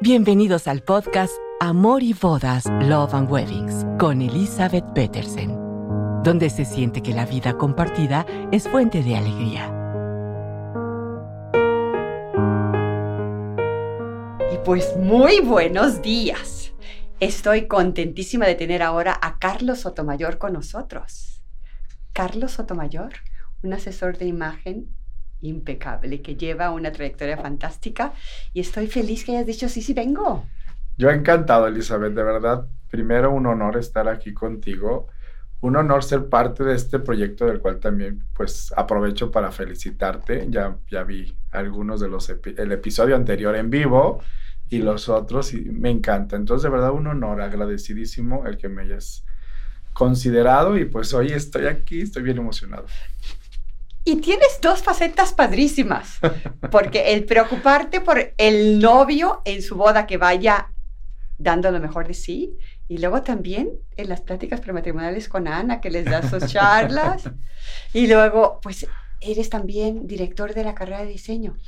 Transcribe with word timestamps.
Bienvenidos 0.00 0.68
al 0.68 0.82
podcast 0.82 1.32
Amor 1.58 2.04
y 2.04 2.12
Bodas, 2.12 2.66
Love 2.82 3.14
and 3.14 3.28
Weddings 3.28 3.84
con 3.98 4.22
Elizabeth 4.22 4.84
Petersen, 4.94 5.50
donde 6.22 6.50
se 6.50 6.64
siente 6.64 7.02
que 7.02 7.12
la 7.12 7.26
vida 7.26 7.58
compartida 7.58 8.24
es 8.52 8.68
fuente 8.68 9.02
de 9.02 9.16
alegría. 9.16 9.74
Y 14.54 14.58
pues 14.64 14.96
muy 14.96 15.40
buenos 15.40 16.00
días. 16.00 16.72
Estoy 17.18 17.66
contentísima 17.66 18.46
de 18.46 18.54
tener 18.54 18.84
ahora 18.84 19.18
a 19.20 19.40
Carlos 19.40 19.80
Sotomayor 19.80 20.38
con 20.38 20.52
nosotros. 20.52 21.42
Carlos 22.12 22.52
Sotomayor, 22.52 23.14
un 23.64 23.72
asesor 23.72 24.16
de 24.16 24.26
imagen 24.26 24.94
impecable, 25.40 26.22
que 26.22 26.36
lleva 26.36 26.70
una 26.70 26.92
trayectoria 26.92 27.36
fantástica 27.36 28.12
y 28.52 28.60
estoy 28.60 28.86
feliz 28.86 29.24
que 29.24 29.32
hayas 29.32 29.46
dicho 29.46 29.68
sí, 29.68 29.82
sí, 29.82 29.92
vengo. 29.94 30.44
Yo 30.96 31.10
encantado, 31.10 31.66
Elizabeth, 31.68 32.14
de 32.14 32.22
verdad. 32.22 32.66
Primero, 32.90 33.30
un 33.30 33.46
honor 33.46 33.76
estar 33.76 34.08
aquí 34.08 34.34
contigo. 34.34 35.08
Un 35.60 35.76
honor 35.76 36.04
ser 36.04 36.28
parte 36.28 36.64
de 36.64 36.74
este 36.74 36.98
proyecto 36.98 37.46
del 37.46 37.60
cual 37.60 37.78
también 37.78 38.24
pues 38.34 38.72
aprovecho 38.76 39.30
para 39.30 39.52
felicitarte. 39.52 40.46
Ya, 40.50 40.76
ya 40.90 41.04
vi 41.04 41.36
algunos 41.50 42.00
de 42.00 42.08
los 42.08 42.28
el 42.30 42.72
episodio 42.72 43.16
anterior 43.16 43.54
en 43.56 43.70
vivo 43.70 44.22
y 44.68 44.78
los 44.78 45.08
otros 45.08 45.54
y 45.54 45.62
me 45.70 45.90
encanta. 45.90 46.36
Entonces, 46.36 46.64
de 46.64 46.70
verdad, 46.70 46.92
un 46.92 47.06
honor, 47.06 47.40
agradecidísimo 47.40 48.46
el 48.46 48.56
que 48.56 48.68
me 48.68 48.82
hayas 48.82 49.24
considerado 49.92 50.76
y 50.78 50.84
pues 50.84 51.12
hoy 51.14 51.28
estoy 51.28 51.66
aquí, 51.66 52.02
estoy 52.02 52.22
bien 52.22 52.38
emocionado. 52.38 52.86
Y 54.08 54.22
tienes 54.22 54.58
dos 54.62 54.82
facetas 54.82 55.34
padrísimas, 55.34 56.18
porque 56.70 57.12
el 57.12 57.26
preocuparte 57.26 58.00
por 58.00 58.32
el 58.38 58.78
novio 58.78 59.42
en 59.44 59.60
su 59.60 59.76
boda 59.76 60.06
que 60.06 60.16
vaya 60.16 60.72
dando 61.36 61.70
lo 61.70 61.78
mejor 61.78 62.08
de 62.08 62.14
sí, 62.14 62.56
y 62.88 62.96
luego 62.96 63.22
también 63.22 63.68
en 63.98 64.08
las 64.08 64.22
pláticas 64.22 64.62
prematrimoniales 64.62 65.28
con 65.28 65.46
Ana, 65.46 65.82
que 65.82 65.90
les 65.90 66.06
da 66.06 66.22
sus 66.22 66.46
charlas, 66.46 67.30
y 67.92 68.06
luego, 68.06 68.60
pues, 68.62 68.86
eres 69.20 69.50
también 69.50 70.06
director 70.06 70.54
de 70.54 70.64
la 70.64 70.74
carrera 70.74 71.02
de 71.02 71.08
diseño. 71.08 71.58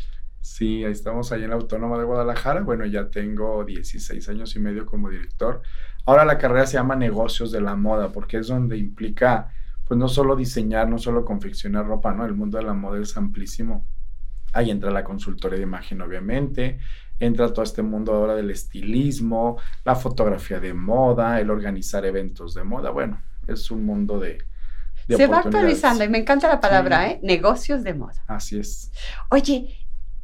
Sí, 0.40 0.82
ahí 0.82 0.92
estamos 0.92 1.32
ahí 1.32 1.42
en 1.42 1.50
la 1.50 1.56
Autónoma 1.56 1.98
de 1.98 2.04
Guadalajara. 2.04 2.62
Bueno, 2.62 2.86
ya 2.86 3.10
tengo 3.10 3.66
16 3.66 4.26
años 4.30 4.56
y 4.56 4.60
medio 4.60 4.86
como 4.86 5.10
director. 5.10 5.60
Ahora 6.06 6.24
la 6.24 6.38
carrera 6.38 6.66
se 6.66 6.78
llama 6.78 6.96
Negocios 6.96 7.52
de 7.52 7.60
la 7.60 7.76
Moda, 7.76 8.08
porque 8.08 8.38
es 8.38 8.46
donde 8.46 8.78
implica 8.78 9.52
pues 9.90 9.98
no 9.98 10.06
solo 10.06 10.36
diseñar, 10.36 10.88
no 10.88 10.98
solo 10.98 11.24
confeccionar 11.24 11.84
ropa, 11.84 12.14
¿no? 12.14 12.24
El 12.24 12.34
mundo 12.34 12.58
de 12.58 12.62
la 12.62 12.74
moda 12.74 13.02
es 13.02 13.16
amplísimo. 13.16 13.84
Ahí 14.52 14.70
entra 14.70 14.88
la 14.92 15.02
consultoría 15.02 15.58
de 15.58 15.64
imagen, 15.64 16.00
obviamente, 16.00 16.78
entra 17.18 17.52
todo 17.52 17.64
este 17.64 17.82
mundo 17.82 18.14
ahora 18.14 18.36
del 18.36 18.52
estilismo, 18.52 19.58
la 19.84 19.96
fotografía 19.96 20.60
de 20.60 20.74
moda, 20.74 21.40
el 21.40 21.50
organizar 21.50 22.06
eventos 22.06 22.54
de 22.54 22.62
moda. 22.62 22.90
Bueno, 22.90 23.20
es 23.48 23.68
un 23.72 23.84
mundo 23.84 24.20
de... 24.20 24.38
Se 25.08 25.26
va 25.26 25.38
actualizando 25.38 26.04
y 26.04 26.08
me 26.08 26.18
encanta 26.18 26.46
la 26.46 26.60
palabra, 26.60 27.10
¿eh? 27.10 27.18
Negocios 27.24 27.82
de 27.82 27.92
moda. 27.92 28.22
Así 28.28 28.60
es. 28.60 28.92
Oye, 29.28 29.79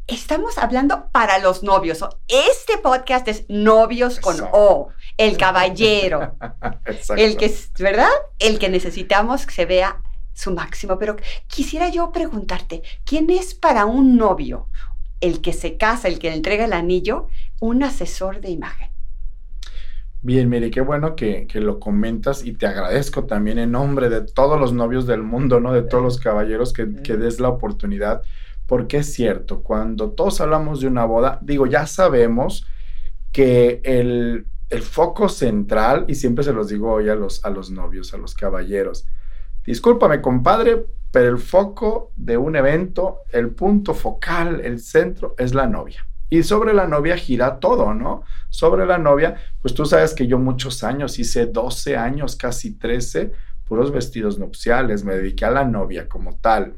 estamos 0.06 0.58
hablando 0.58 1.08
para 1.10 1.38
los 1.38 1.62
novios. 1.62 2.04
Este 2.28 2.78
podcast 2.78 3.26
es 3.28 3.44
novios 3.48 4.20
con 4.20 4.36
O, 4.52 4.88
el 5.16 5.36
caballero. 5.36 6.36
el 7.16 7.36
que, 7.36 7.52
¿verdad? 7.78 8.08
El 8.38 8.58
que 8.58 8.68
necesitamos 8.68 9.46
que 9.46 9.52
se 9.52 9.66
vea 9.66 10.00
su 10.32 10.52
máximo. 10.52 10.98
Pero 10.98 11.16
quisiera 11.48 11.88
yo 11.88 12.12
preguntarte, 12.12 12.82
¿quién 13.04 13.30
es 13.30 13.54
para 13.54 13.84
un 13.86 14.16
novio, 14.16 14.68
el 15.20 15.40
que 15.40 15.52
se 15.52 15.76
casa, 15.76 16.08
el 16.08 16.18
que 16.18 16.30
le 16.30 16.36
entrega 16.36 16.64
el 16.66 16.72
anillo, 16.72 17.28
un 17.60 17.82
asesor 17.82 18.41
de 18.41 18.50
imagen? 18.50 18.91
Bien, 20.22 20.48
mire, 20.48 20.70
qué 20.70 20.80
bueno 20.80 21.14
que, 21.14 21.46
lo 21.54 21.78
comentas 21.78 22.44
y 22.44 22.52
te 22.52 22.66
agradezco 22.66 23.25
también 23.25 23.58
en 23.58 23.72
nombre 23.72 24.08
de 24.08 24.22
todos 24.22 24.58
los 24.58 24.72
novios 24.72 25.06
del 25.06 25.22
mundo, 25.22 25.60
¿no? 25.60 25.72
De 25.72 25.82
todos 25.82 26.02
los 26.02 26.19
caballeros 26.19 26.72
que, 26.72 26.94
que 27.02 27.16
des 27.16 27.38
la 27.38 27.48
oportunidad 27.48 28.22
porque 28.66 28.99
es 28.99 29.12
cierto, 29.12 29.62
cuando 29.62 30.10
todos 30.10 30.41
hablamos 30.41 30.81
de 30.81 30.88
una 30.88 31.04
boda, 31.04 31.38
digo, 31.43 31.66
ya 31.66 31.87
sabemos 31.87 32.66
que 33.32 33.81
el, 33.84 34.47
foco 34.82 35.28
central, 35.28 36.04
y 36.09 36.16
siempre 36.16 36.44
se 36.44 36.53
los 36.53 36.69
digo 36.69 36.93
hoy 36.93 37.09
a 37.09 37.15
los, 37.15 37.44
a 37.44 37.50
los 37.50 37.71
novios, 37.71 38.12
a 38.12 38.19
los 38.19 38.34
caballeros, 38.34 39.06
discúlpame 39.65 40.21
compadre, 40.21 40.84
pero 41.12 41.31
el 41.31 41.38
foco 41.38 42.12
de 42.16 42.37
un 42.37 42.56
evento, 42.56 43.21
el 43.31 43.50
punto 43.50 43.94
focal, 43.94 44.60
el 44.65 44.81
centro, 44.81 45.34
es 45.38 45.55
la 45.55 45.66
novia. 45.66 46.06
Y 46.28 46.43
sobre 46.43 46.75
la 46.75 46.88
novia 46.88 47.16
gira 47.16 47.60
todo, 47.60 47.94
¿no? 47.94 48.25
Sobre 48.50 48.84
la 48.84 48.99
novia, 48.99 49.37
pues 49.62 49.75
tú 49.75 49.87
sabes 49.87 50.12
que 50.12 50.26
yo 50.26 50.38
muchos 50.38 50.82
años, 50.82 51.19
hice 51.19 51.47
12 51.47 51.97
años, 51.97 52.34
casi 52.34 52.72
13, 52.72 53.31
puros 53.66 53.93
vestidos 53.93 54.38
nupciales, 54.38 55.05
me 55.05 55.15
dediqué 55.15 55.44
a 55.44 55.50
la 55.50 55.65
novia 55.65 56.09
como 56.09 56.37
tal. 56.37 56.75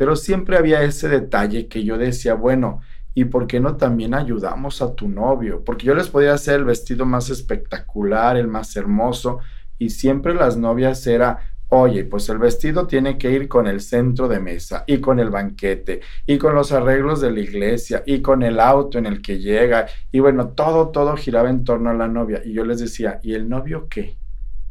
Pero 0.00 0.16
siempre 0.16 0.56
había 0.56 0.82
ese 0.82 1.10
detalle 1.10 1.68
que 1.68 1.84
yo 1.84 1.98
decía, 1.98 2.32
bueno, 2.32 2.80
¿y 3.12 3.26
por 3.26 3.46
qué 3.46 3.60
no 3.60 3.76
también 3.76 4.14
ayudamos 4.14 4.80
a 4.80 4.94
tu 4.94 5.06
novio? 5.06 5.62
Porque 5.62 5.84
yo 5.84 5.94
les 5.94 6.08
podía 6.08 6.32
hacer 6.32 6.54
el 6.54 6.64
vestido 6.64 7.04
más 7.04 7.28
espectacular, 7.28 8.38
el 8.38 8.48
más 8.48 8.74
hermoso, 8.76 9.40
y 9.78 9.90
siempre 9.90 10.32
las 10.32 10.56
novias 10.56 11.06
era, 11.06 11.52
oye, 11.68 12.04
pues 12.06 12.30
el 12.30 12.38
vestido 12.38 12.86
tiene 12.86 13.18
que 13.18 13.30
ir 13.30 13.46
con 13.46 13.66
el 13.66 13.82
centro 13.82 14.26
de 14.26 14.40
mesa 14.40 14.84
y 14.86 15.02
con 15.02 15.20
el 15.20 15.28
banquete 15.28 16.00
y 16.24 16.38
con 16.38 16.54
los 16.54 16.72
arreglos 16.72 17.20
de 17.20 17.32
la 17.32 17.40
iglesia 17.40 18.02
y 18.06 18.22
con 18.22 18.42
el 18.42 18.58
auto 18.58 18.96
en 18.96 19.04
el 19.04 19.20
que 19.20 19.38
llega. 19.38 19.84
Y 20.10 20.20
bueno, 20.20 20.48
todo, 20.48 20.88
todo 20.88 21.14
giraba 21.14 21.50
en 21.50 21.62
torno 21.62 21.90
a 21.90 21.94
la 21.94 22.08
novia. 22.08 22.40
Y 22.42 22.54
yo 22.54 22.64
les 22.64 22.80
decía, 22.80 23.20
¿y 23.22 23.34
el 23.34 23.50
novio 23.50 23.86
qué? 23.90 24.16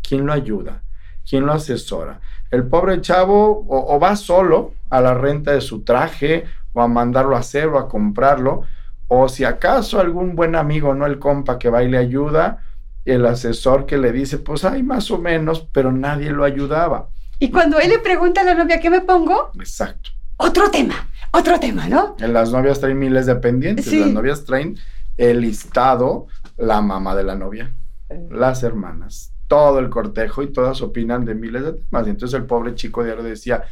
¿Quién 0.02 0.26
lo 0.26 0.34
ayuda? 0.34 0.82
¿Quién 1.30 1.46
lo 1.46 1.54
asesora? 1.54 2.20
El 2.50 2.64
pobre 2.64 3.00
chavo 3.02 3.64
o, 3.70 4.00
va 4.00 4.16
solo 4.16 4.74
a 4.90 5.00
la 5.00 5.14
renta 5.14 5.52
de 5.52 5.62
su 5.62 5.84
traje 5.84 6.46
o 6.74 6.82
a 6.82 6.88
mandarlo 6.88 7.36
a 7.36 7.40
hacer 7.40 7.68
o 7.68 7.78
a 7.78 7.88
comprarlo, 7.88 8.64
o 9.08 9.30
si 9.30 9.44
acaso 9.44 10.00
algún 10.00 10.36
buen 10.36 10.56
amigo, 10.56 10.94
no 10.96 11.06
el 11.06 11.20
compa 11.20 11.60
que 11.60 11.70
va 11.70 11.84
y 11.84 11.90
le 11.90 11.98
ayuda, 11.98 12.64
el 13.06 13.26
asesor 13.26 13.86
que 13.86 13.98
le 13.98 14.12
dice, 14.12 14.40
pues 14.40 14.66
hay 14.66 14.82
más 14.82 15.12
o 15.12 15.20
menos, 15.20 15.68
pero 15.72 15.92
nadie 15.92 16.32
lo 16.32 16.44
ayudaba. 16.44 17.10
Y 17.38 17.52
cuando 17.52 17.80
él 17.80 17.90
le 17.90 18.00
pregunta 18.00 18.42
a 18.42 18.44
la 18.44 18.56
novia, 18.56 18.80
¿qué 18.80 18.90
me 18.90 19.02
pongo? 19.02 19.52
Exacto. 19.56 20.10
Otro 20.38 20.72
tema, 20.72 21.10
otro 21.32 21.60
tema, 21.60 21.88
¿no? 21.88 22.16
Las 22.20 22.52
novias 22.52 22.80
traen 22.80 22.98
miles 22.98 23.26
de 23.26 23.36
pendientes, 23.36 23.92
las 23.94 24.10
novias 24.10 24.46
traen 24.46 24.78
el 25.18 25.42
listado, 25.42 26.28
la 26.58 26.82
mamá 26.82 27.16
de 27.16 27.24
la 27.24 27.36
novia, 27.36 27.72
eh. 28.10 28.28
las 28.32 28.64
hermanas, 28.64 29.34
todo 29.50 29.80
el 29.80 29.90
cortejo 29.90 30.44
y 30.44 30.54
todas 30.54 30.82
opinan 30.82 31.26
de 31.26 31.36
miles 31.36 31.64
de 31.64 31.74
temas. 31.74 32.08
Y 32.08 32.12
entonces 32.12 32.40
el 32.40 32.46
pobre 32.46 32.76
chico 32.76 33.04
diario 33.04 33.24
decía, 33.24 33.64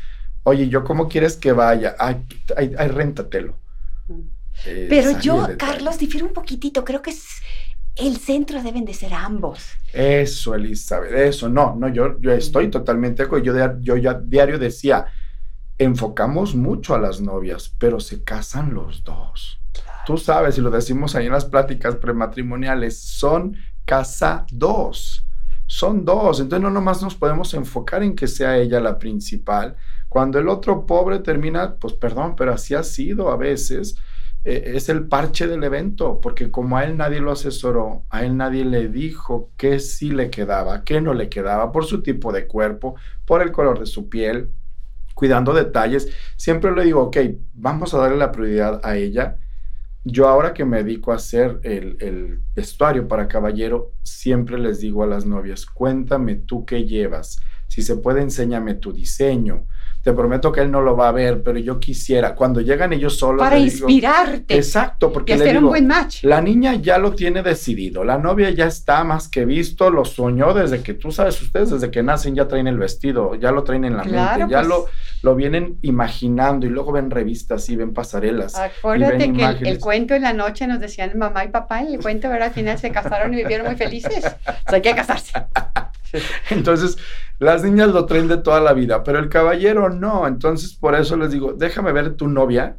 oye, 0.43 0.67
¿yo 0.67 0.83
cómo 0.83 1.07
quieres 1.07 1.37
que 1.37 1.53
vaya? 1.53 1.95
Ay, 1.99 2.25
ay, 2.57 2.87
réntatelo. 2.89 3.53
Eh, 4.65 4.87
Pero 4.89 5.19
yo, 5.19 5.47
Carlos, 5.57 5.99
difiero 5.99 6.25
un 6.25 6.33
poquitito. 6.33 6.83
Creo 6.83 7.01
que 7.01 7.11
es, 7.11 7.27
el 7.95 8.17
centro 8.17 8.61
deben 8.63 8.85
de 8.85 8.95
ser 8.95 9.13
ambos. 9.13 9.69
Eso, 9.93 10.55
Elizabeth, 10.55 11.13
eso. 11.13 11.47
No, 11.47 11.75
no, 11.75 11.87
yo, 11.89 12.19
yo 12.19 12.31
estoy 12.31 12.69
totalmente 12.69 13.27
Yo, 13.43 13.53
yo 13.79 13.97
ya 13.97 14.15
diario 14.15 14.57
decía, 14.57 15.05
enfocamos 15.77 16.55
mucho 16.55 16.95
a 16.95 16.99
las 16.99 17.21
novias, 17.21 17.71
pero 17.77 17.99
se 17.99 18.23
casan 18.23 18.73
los 18.73 19.03
dos. 19.03 19.59
Tú 20.07 20.17
sabes, 20.17 20.57
y 20.57 20.61
lo 20.61 20.71
decimos 20.71 21.13
ahí 21.13 21.27
en 21.27 21.33
las 21.33 21.45
pláticas 21.45 21.97
prematrimoniales, 21.97 22.99
son 22.99 23.55
casados 23.85 25.26
son 25.67 26.05
dos, 26.05 26.39
entonces 26.39 26.63
no 26.63 26.69
nomás 26.71 27.03
nos 27.03 27.15
podemos 27.15 27.53
enfocar 27.53 28.01
en 28.01 28.15
que 28.15 28.27
sea 28.27 28.57
ella 28.57 28.79
la 28.79 28.97
principal. 28.97 29.75
Cuando 30.07 30.39
el 30.39 30.47
otro 30.47 30.85
pobre 30.85 31.19
termina, 31.19 31.75
pues 31.75 31.93
perdón, 31.93 32.35
pero 32.35 32.53
así 32.53 32.73
ha 32.73 32.83
sido 32.83 33.29
a 33.29 33.35
veces, 33.35 33.97
eh, 34.45 34.71
es 34.75 34.87
el 34.87 35.07
parche 35.07 35.45
del 35.45 35.63
evento, 35.63 36.21
porque 36.21 36.49
como 36.49 36.77
a 36.77 36.85
él 36.85 36.95
nadie 36.95 37.19
lo 37.19 37.31
asesoró, 37.31 38.05
a 38.09 38.23
él 38.23 38.37
nadie 38.37 38.63
le 38.63 38.87
dijo 38.87 39.51
qué 39.57 39.79
sí 39.79 40.09
le 40.11 40.29
quedaba, 40.29 40.85
qué 40.85 41.01
no 41.01 41.13
le 41.13 41.27
quedaba, 41.27 41.71
por 41.73 41.85
su 41.85 42.01
tipo 42.01 42.31
de 42.31 42.47
cuerpo, 42.47 42.95
por 43.25 43.41
el 43.41 43.51
color 43.51 43.79
de 43.79 43.85
su 43.85 44.07
piel, 44.07 44.49
cuidando 45.15 45.53
detalles, 45.53 46.07
siempre 46.37 46.73
le 46.73 46.85
digo, 46.85 47.01
ok, 47.01 47.17
vamos 47.53 47.93
a 47.93 47.97
darle 47.97 48.17
la 48.17 48.31
prioridad 48.31 48.79
a 48.83 48.95
ella 48.95 49.37
yo 50.09 50.27
ahora 50.27 50.53
que 50.53 50.65
me 50.65 50.83
dedico 50.83 51.11
a 51.11 51.15
hacer 51.15 51.59
el, 51.63 52.41
vestuario 52.55 53.07
para 53.07 53.27
caballero, 53.27 53.93
siempre 54.03 54.57
les 54.57 54.79
digo 54.79 55.03
a 55.03 55.07
las 55.07 55.25
novias, 55.25 55.65
cuéntame 55.65 56.35
tú 56.35 56.65
qué 56.65 56.85
llevas. 56.85 57.39
Si 57.67 57.81
se 57.81 57.97
puede, 57.97 58.21
enséñame 58.21 58.75
tu 58.75 58.93
diseño. 58.93 59.67
Te 60.07 60.13
prometo 60.13 60.53
que 60.53 60.61
él 60.61 60.71
no 60.71 60.79
lo 60.79 60.95
va 60.95 61.09
a 61.09 61.11
ver, 61.11 61.43
pero 61.43 61.59
yo 61.59 61.81
quisiera, 61.81 62.33
cuando 62.33 62.61
llegan 62.61 62.93
ellos 62.93 63.17
solos. 63.17 63.41
Para 63.41 63.59
inspirarte. 63.59 64.55
exacto, 64.55 65.11
porque 65.11 65.33
y 65.33 65.35
hacer 65.35 65.57
un 65.57 65.65
buen 65.65 65.85
match. 65.85 66.23
La 66.23 66.39
niña 66.39 66.75
ya 66.75 66.97
lo 66.97 67.11
tiene 67.11 67.43
decidido, 67.43 68.05
la 68.05 68.17
novia 68.17 68.49
ya 68.51 68.67
está 68.67 69.03
más 69.03 69.27
que 69.27 69.43
visto, 69.43 69.89
lo 69.89 70.05
soñó 70.05 70.53
desde 70.53 70.81
que 70.81 70.93
tú 70.93 71.11
sabes, 71.11 71.41
ustedes 71.41 71.71
desde 71.71 71.91
que 71.91 72.03
nacen 72.03 72.35
ya 72.35 72.47
traen 72.47 72.67
el 72.67 72.77
vestido, 72.77 73.35
ya 73.35 73.51
lo 73.51 73.65
traen 73.65 73.83
en 73.83 73.97
la 73.97 74.05
mente, 74.05 74.45
ya, 74.47 74.47
pues. 74.47 74.67
lo, 74.67 74.85
lo 75.23 75.35
vienen 75.35 75.77
imaginando 75.81 76.65
y 76.65 76.69
luego 76.69 76.93
ven 76.93 77.11
revistas 77.11 77.67
y 77.67 77.75
ven 77.75 77.93
pasarelas. 77.93 78.55
Acuérdate 78.55 79.33
que 79.33 79.69
el, 79.69 79.77
cuento 79.79 80.13
en 80.13 80.21
la 80.21 80.31
noche 80.31 80.67
nos 80.67 80.79
decían 80.79 81.17
mamá 81.17 81.43
y 81.43 81.49
papá, 81.49 81.81
el 81.81 81.99
cuento, 81.99 82.29
¿verdad? 82.29 82.47
Al 82.47 82.53
final 82.53 82.79
se 82.79 82.91
casaron 82.91 83.33
y 83.33 83.37
vivieron 83.43 83.67
muy 83.67 83.75
felices. 83.75 84.23
O 84.23 84.69
sea, 84.69 84.75
hay 84.75 84.81
que 84.81 84.95
casarse. 84.95 85.33
Entonces, 86.49 86.97
las 87.39 87.63
niñas 87.63 87.89
lo 87.89 88.05
traen 88.05 88.27
de 88.27 88.37
toda 88.37 88.59
la 88.61 88.73
vida, 88.73 89.03
pero 89.03 89.19
el 89.19 89.29
caballero 89.29 89.89
no. 89.89 90.27
Entonces, 90.27 90.73
por 90.73 90.95
eso 90.95 91.17
les 91.17 91.31
digo, 91.31 91.53
déjame 91.53 91.91
ver 91.91 92.15
tu 92.15 92.27
novia, 92.27 92.77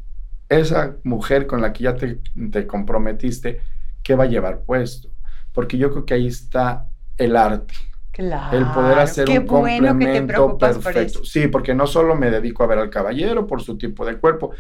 esa 0.49 0.97
mujer 1.05 1.47
con 1.47 1.61
la 1.61 1.73
que 1.73 1.85
ya 1.85 1.97
te, 1.97 2.21
te 2.51 2.67
comprometiste, 2.67 3.61
¿qué 4.03 4.15
va 4.15 4.25
a 4.25 4.29
llevar 4.29 4.63
puesto? 4.63 5.09
Porque 5.53 5.79
yo 5.79 5.91
creo 5.91 6.05
que 6.05 6.15
ahí 6.15 6.27
está 6.27 6.87
el 7.17 7.37
arte 7.37 7.75
el 8.19 8.67
poder 8.75 8.99
hacer 8.99 9.31
un 9.31 9.47
complemento 9.47 10.59
perfecto. 10.59 11.25
Sí, 11.25 11.47
porque 11.47 11.75
no 11.75 11.87
solo 11.87 12.17
me 12.17 12.31
dedico 12.31 12.65
a 12.65 12.67
ver 12.67 12.79
al 12.79 12.91
caballero 12.91 13.47
por 13.47 13.63
su 13.63 13.79
tipo 13.79 14.05
de 14.05 14.17
cuerpo. 14.17 14.51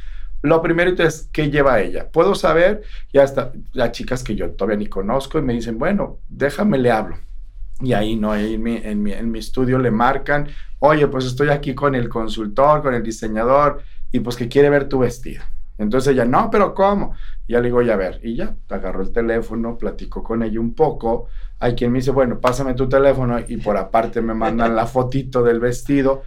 Lo 0.42 0.62
primero 0.62 0.92
es 1.02 1.28
qué 1.32 1.50
lleva 1.50 1.80
ella. 1.80 2.08
Puedo 2.08 2.36
saber, 2.36 2.82
y 3.12 3.18
hasta 3.18 3.52
las 3.72 3.90
chicas 3.90 4.22
que 4.22 4.36
yo 4.36 4.50
todavía 4.50 4.78
ni 4.78 4.86
conozco 4.86 5.38
y 5.38 5.42
me 5.42 5.54
dicen, 5.54 5.76
bueno, 5.78 6.18
déjame 6.28 6.78
le 6.78 6.92
hablo. 6.92 7.16
Y 7.80 7.92
ahí 7.92 8.16
no, 8.16 8.32
ahí 8.32 8.54
en 8.54 8.62
mi, 8.62 8.76
en 9.12 9.30
mi, 9.30 9.38
estudio 9.38 9.78
le 9.78 9.90
marcan, 9.90 10.48
oye, 10.80 11.06
pues 11.06 11.26
estoy 11.26 11.50
aquí 11.50 11.74
con 11.74 11.94
el 11.94 12.08
consultor, 12.08 12.82
con 12.82 12.94
el 12.94 13.02
diseñador, 13.02 13.82
y 14.10 14.20
pues 14.20 14.36
que 14.36 14.48
quiere 14.48 14.68
ver 14.68 14.88
tu 14.88 14.98
vestido. 14.98 15.42
Entonces 15.78 16.12
ella, 16.12 16.24
no, 16.24 16.50
pero 16.50 16.74
¿cómo? 16.74 17.14
Y 17.46 17.52
ya 17.52 17.60
le 17.60 17.66
digo, 17.66 17.80
ya 17.82 17.94
a 17.94 17.96
ver, 17.96 18.20
y 18.24 18.34
ya, 18.34 18.56
agarró 18.68 19.02
el 19.02 19.12
teléfono, 19.12 19.78
platico 19.78 20.24
con 20.24 20.42
ella 20.42 20.58
un 20.58 20.74
poco. 20.74 21.28
Hay 21.60 21.74
quien 21.74 21.92
me 21.92 21.98
dice, 21.98 22.10
bueno, 22.10 22.40
pásame 22.40 22.74
tu 22.74 22.88
teléfono 22.88 23.38
y 23.46 23.58
por 23.58 23.76
aparte 23.76 24.20
me 24.20 24.34
mandan 24.34 24.74
la 24.74 24.86
fotito 24.86 25.42
del 25.44 25.60
vestido. 25.60 26.22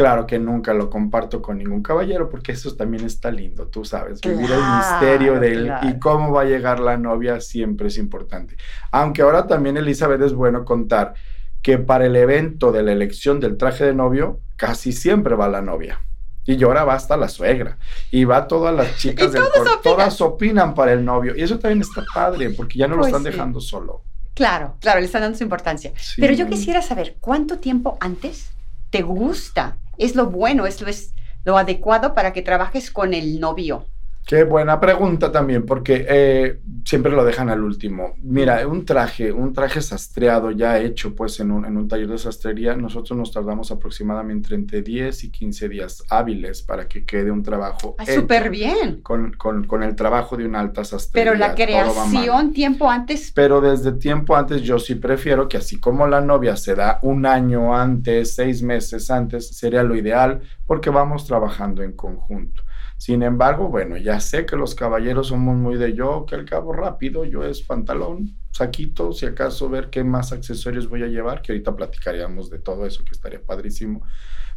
Claro 0.00 0.26
que 0.26 0.38
nunca 0.38 0.72
lo 0.72 0.88
comparto 0.88 1.42
con 1.42 1.58
ningún 1.58 1.82
caballero 1.82 2.30
porque 2.30 2.52
eso 2.52 2.74
también 2.74 3.04
está 3.04 3.30
lindo, 3.30 3.66
tú 3.66 3.84
sabes, 3.84 4.22
vivir 4.22 4.50
el 4.50 4.62
misterio 4.78 5.38
de 5.38 5.52
él 5.52 5.72
y 5.82 5.98
cómo 5.98 6.32
va 6.32 6.40
a 6.40 6.44
llegar 6.46 6.80
la 6.80 6.96
novia 6.96 7.38
siempre 7.42 7.88
es 7.88 7.98
importante. 7.98 8.56
Aunque 8.92 9.20
ahora 9.20 9.46
también 9.46 9.76
Elizabeth 9.76 10.22
es 10.22 10.32
bueno 10.32 10.64
contar 10.64 11.12
que 11.60 11.76
para 11.76 12.06
el 12.06 12.16
evento 12.16 12.72
de 12.72 12.82
la 12.82 12.92
elección 12.92 13.40
del 13.40 13.58
traje 13.58 13.84
de 13.84 13.92
novio 13.92 14.40
casi 14.56 14.92
siempre 14.92 15.34
va 15.34 15.48
la 15.48 15.60
novia. 15.60 16.00
Y 16.46 16.56
llora 16.56 16.84
va 16.84 16.94
hasta 16.94 17.18
la 17.18 17.28
suegra. 17.28 17.76
Y 18.10 18.24
va 18.24 18.48
todas 18.48 18.74
las 18.74 18.96
chicas 18.96 19.32
del 19.32 19.42
opinan. 19.42 19.82
Todas 19.82 20.20
opinan 20.22 20.74
para 20.74 20.94
el 20.94 21.04
novio. 21.04 21.36
Y 21.36 21.42
eso 21.42 21.58
también 21.58 21.82
está 21.82 22.02
padre, 22.14 22.48
porque 22.48 22.78
ya 22.78 22.88
no 22.88 22.94
lo 22.94 23.02
pues 23.02 23.12
están 23.12 23.22
dejando 23.22 23.60
solo. 23.60 24.00
Claro, 24.32 24.76
claro, 24.80 25.00
le 25.00 25.04
están 25.04 25.20
dando 25.20 25.36
su 25.36 25.44
importancia. 25.44 25.92
Pero 26.16 26.32
yo 26.32 26.48
quisiera 26.48 26.80
saber, 26.80 27.16
¿cuánto 27.20 27.58
tiempo 27.58 27.98
antes 28.00 28.50
te 28.88 29.02
gusta? 29.02 29.76
Es 30.00 30.16
lo 30.16 30.30
bueno, 30.30 30.64
es 30.66 30.80
lo, 30.80 30.88
es 30.88 31.12
lo 31.44 31.58
adecuado 31.58 32.14
para 32.14 32.32
que 32.32 32.40
trabajes 32.40 32.90
con 32.90 33.12
el 33.12 33.38
novio. 33.38 33.86
Qué 34.26 34.44
buena 34.44 34.78
pregunta 34.78 35.32
también, 35.32 35.66
porque 35.66 36.06
eh, 36.08 36.60
siempre 36.84 37.10
lo 37.10 37.24
dejan 37.24 37.48
al 37.50 37.64
último. 37.64 38.14
Mira, 38.22 38.66
un 38.66 38.84
traje, 38.84 39.32
un 39.32 39.52
traje 39.52 39.82
sastreado 39.82 40.52
ya 40.52 40.78
hecho 40.78 41.14
pues 41.14 41.40
en 41.40 41.50
un, 41.50 41.64
en 41.64 41.76
un 41.76 41.88
taller 41.88 42.06
de 42.06 42.18
sastrería, 42.18 42.76
nosotros 42.76 43.18
nos 43.18 43.32
tardamos 43.32 43.72
aproximadamente 43.72 44.54
entre 44.54 44.82
10 44.82 45.24
y 45.24 45.30
15 45.30 45.68
días 45.68 46.04
hábiles 46.10 46.62
para 46.62 46.86
que 46.86 47.04
quede 47.04 47.30
un 47.30 47.42
trabajo. 47.42 47.96
Ah, 47.98 48.06
súper 48.06 48.50
bien. 48.50 49.00
Con, 49.02 49.32
con, 49.32 49.66
con, 49.66 49.82
el 49.82 49.96
trabajo 49.96 50.36
de 50.36 50.44
una 50.46 50.60
alta 50.60 50.84
sastrería. 50.84 51.32
Pero 51.32 51.38
la 51.38 51.54
creación 51.54 52.52
tiempo 52.52 52.88
antes. 52.88 53.32
Pero 53.34 53.60
desde 53.60 53.92
tiempo 53.92 54.36
antes 54.36 54.62
yo 54.62 54.78
sí 54.78 54.94
prefiero 54.94 55.48
que 55.48 55.56
así 55.56 55.80
como 55.80 56.06
la 56.06 56.20
novia 56.20 56.56
se 56.56 56.74
da 56.76 57.00
un 57.02 57.26
año 57.26 57.74
antes, 57.74 58.36
seis 58.36 58.62
meses 58.62 59.10
antes, 59.10 59.56
sería 59.56 59.82
lo 59.82 59.96
ideal 59.96 60.40
porque 60.66 60.90
vamos 60.90 61.26
trabajando 61.26 61.82
en 61.82 61.92
conjunto. 61.92 62.62
Sin 63.00 63.22
embargo, 63.22 63.70
bueno, 63.70 63.96
ya 63.96 64.20
sé 64.20 64.44
que 64.44 64.56
los 64.56 64.74
caballeros 64.74 65.28
somos 65.28 65.56
muy 65.56 65.78
de 65.78 65.94
yo, 65.94 66.26
que 66.26 66.34
al 66.34 66.44
cabo 66.44 66.74
rápido, 66.74 67.24
yo 67.24 67.42
es 67.42 67.62
pantalón, 67.62 68.36
saquito, 68.50 69.14
si 69.14 69.24
acaso 69.24 69.70
ver 69.70 69.88
qué 69.88 70.04
más 70.04 70.32
accesorios 70.32 70.86
voy 70.86 71.02
a 71.02 71.06
llevar, 71.06 71.40
que 71.40 71.52
ahorita 71.52 71.74
platicaríamos 71.74 72.50
de 72.50 72.58
todo 72.58 72.84
eso, 72.84 73.02
que 73.02 73.12
estaría 73.12 73.40
padrísimo. 73.40 74.02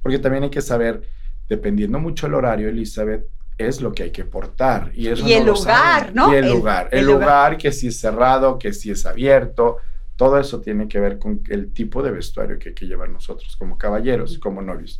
Porque 0.01 0.19
también 0.19 0.43
hay 0.43 0.49
que 0.49 0.59
saber, 0.59 1.07
dependiendo 1.47 1.99
mucho 1.99 2.27
el 2.27 2.33
horario, 2.33 2.67
Elizabeth, 2.67 3.29
es 3.57 3.79
lo 3.79 3.93
que 3.93 4.03
hay 4.03 4.11
que 4.11 4.25
portar. 4.25 4.91
Y, 4.93 5.07
eso 5.07 5.25
el 5.25 5.45
lugar, 5.45 6.13
¿no? 6.13 6.33
Y 6.33 6.35
el, 6.35 6.51
lugar. 6.51 6.89
El, 6.91 7.05
lugar, 7.05 7.55
que 7.55 7.71
si 7.71 7.87
es 7.87 7.97
cerrado, 7.97 8.59
que 8.59 8.73
si 8.73 8.91
es 8.91 9.05
abierto. 9.05 9.77
Todo 10.17 10.37
eso 10.37 10.59
tiene 10.59 10.89
que 10.89 10.99
ver 10.99 11.17
con 11.17 11.41
el 11.47 11.71
tipo 11.71 12.03
de 12.03 12.11
vestuario 12.11 12.59
que 12.59 12.69
hay 12.69 12.75
que 12.75 12.87
llevar 12.87 13.09
nosotros 13.09 13.55
como 13.55 13.77
caballeros, 13.77 14.37
como 14.37 14.61
novios. 14.61 14.99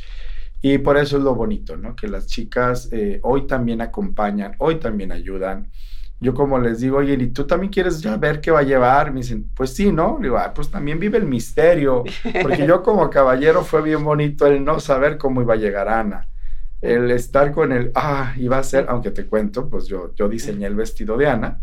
Y 0.65 0.77
por 0.77 0.95
eso 0.95 1.17
es 1.17 1.23
lo 1.23 1.35
bonito, 1.35 1.75
¿no? 1.75 1.93
Que 1.93 2.07
las 2.07 2.25
chicas 2.25 2.87
eh, 2.93 3.19
hoy 3.23 3.45
también 3.47 3.81
acompañan, 3.81 4.55
hoy 4.59 4.75
también 4.75 5.11
ayudan. 5.11 5.69
Yo 6.21 6.33
como 6.33 6.57
les 6.57 6.79
digo, 6.79 6.99
oye, 6.99 7.15
¿y 7.15 7.27
tú 7.27 7.45
también 7.45 7.69
quieres 7.69 7.99
ya 7.99 8.15
ver 8.15 8.39
qué 8.39 8.49
va 8.49 8.59
a 8.59 8.63
llevar? 8.63 9.11
Me 9.11 9.19
dicen, 9.19 9.51
pues 9.53 9.75
sí, 9.75 9.91
¿no? 9.91 10.15
Le 10.19 10.27
digo, 10.27 10.37
ah, 10.37 10.53
pues 10.53 10.71
también 10.71 10.99
vive 10.99 11.17
el 11.17 11.25
misterio, 11.25 12.05
porque 12.41 12.65
yo 12.65 12.81
como 12.81 13.09
caballero 13.09 13.65
fue 13.65 13.81
bien 13.81 14.05
bonito 14.05 14.47
el 14.47 14.63
no 14.63 14.79
saber 14.79 15.17
cómo 15.17 15.41
iba 15.41 15.55
a 15.55 15.57
llegar 15.57 15.89
Ana. 15.89 16.29
El 16.79 17.11
estar 17.11 17.51
con 17.51 17.73
el, 17.73 17.91
ah, 17.93 18.33
iba 18.37 18.57
a 18.57 18.63
ser, 18.63 18.85
aunque 18.87 19.11
te 19.11 19.25
cuento, 19.25 19.69
pues 19.69 19.87
yo, 19.87 20.15
yo 20.15 20.29
diseñé 20.29 20.67
el 20.67 20.75
vestido 20.75 21.17
de 21.17 21.27
Ana 21.27 21.59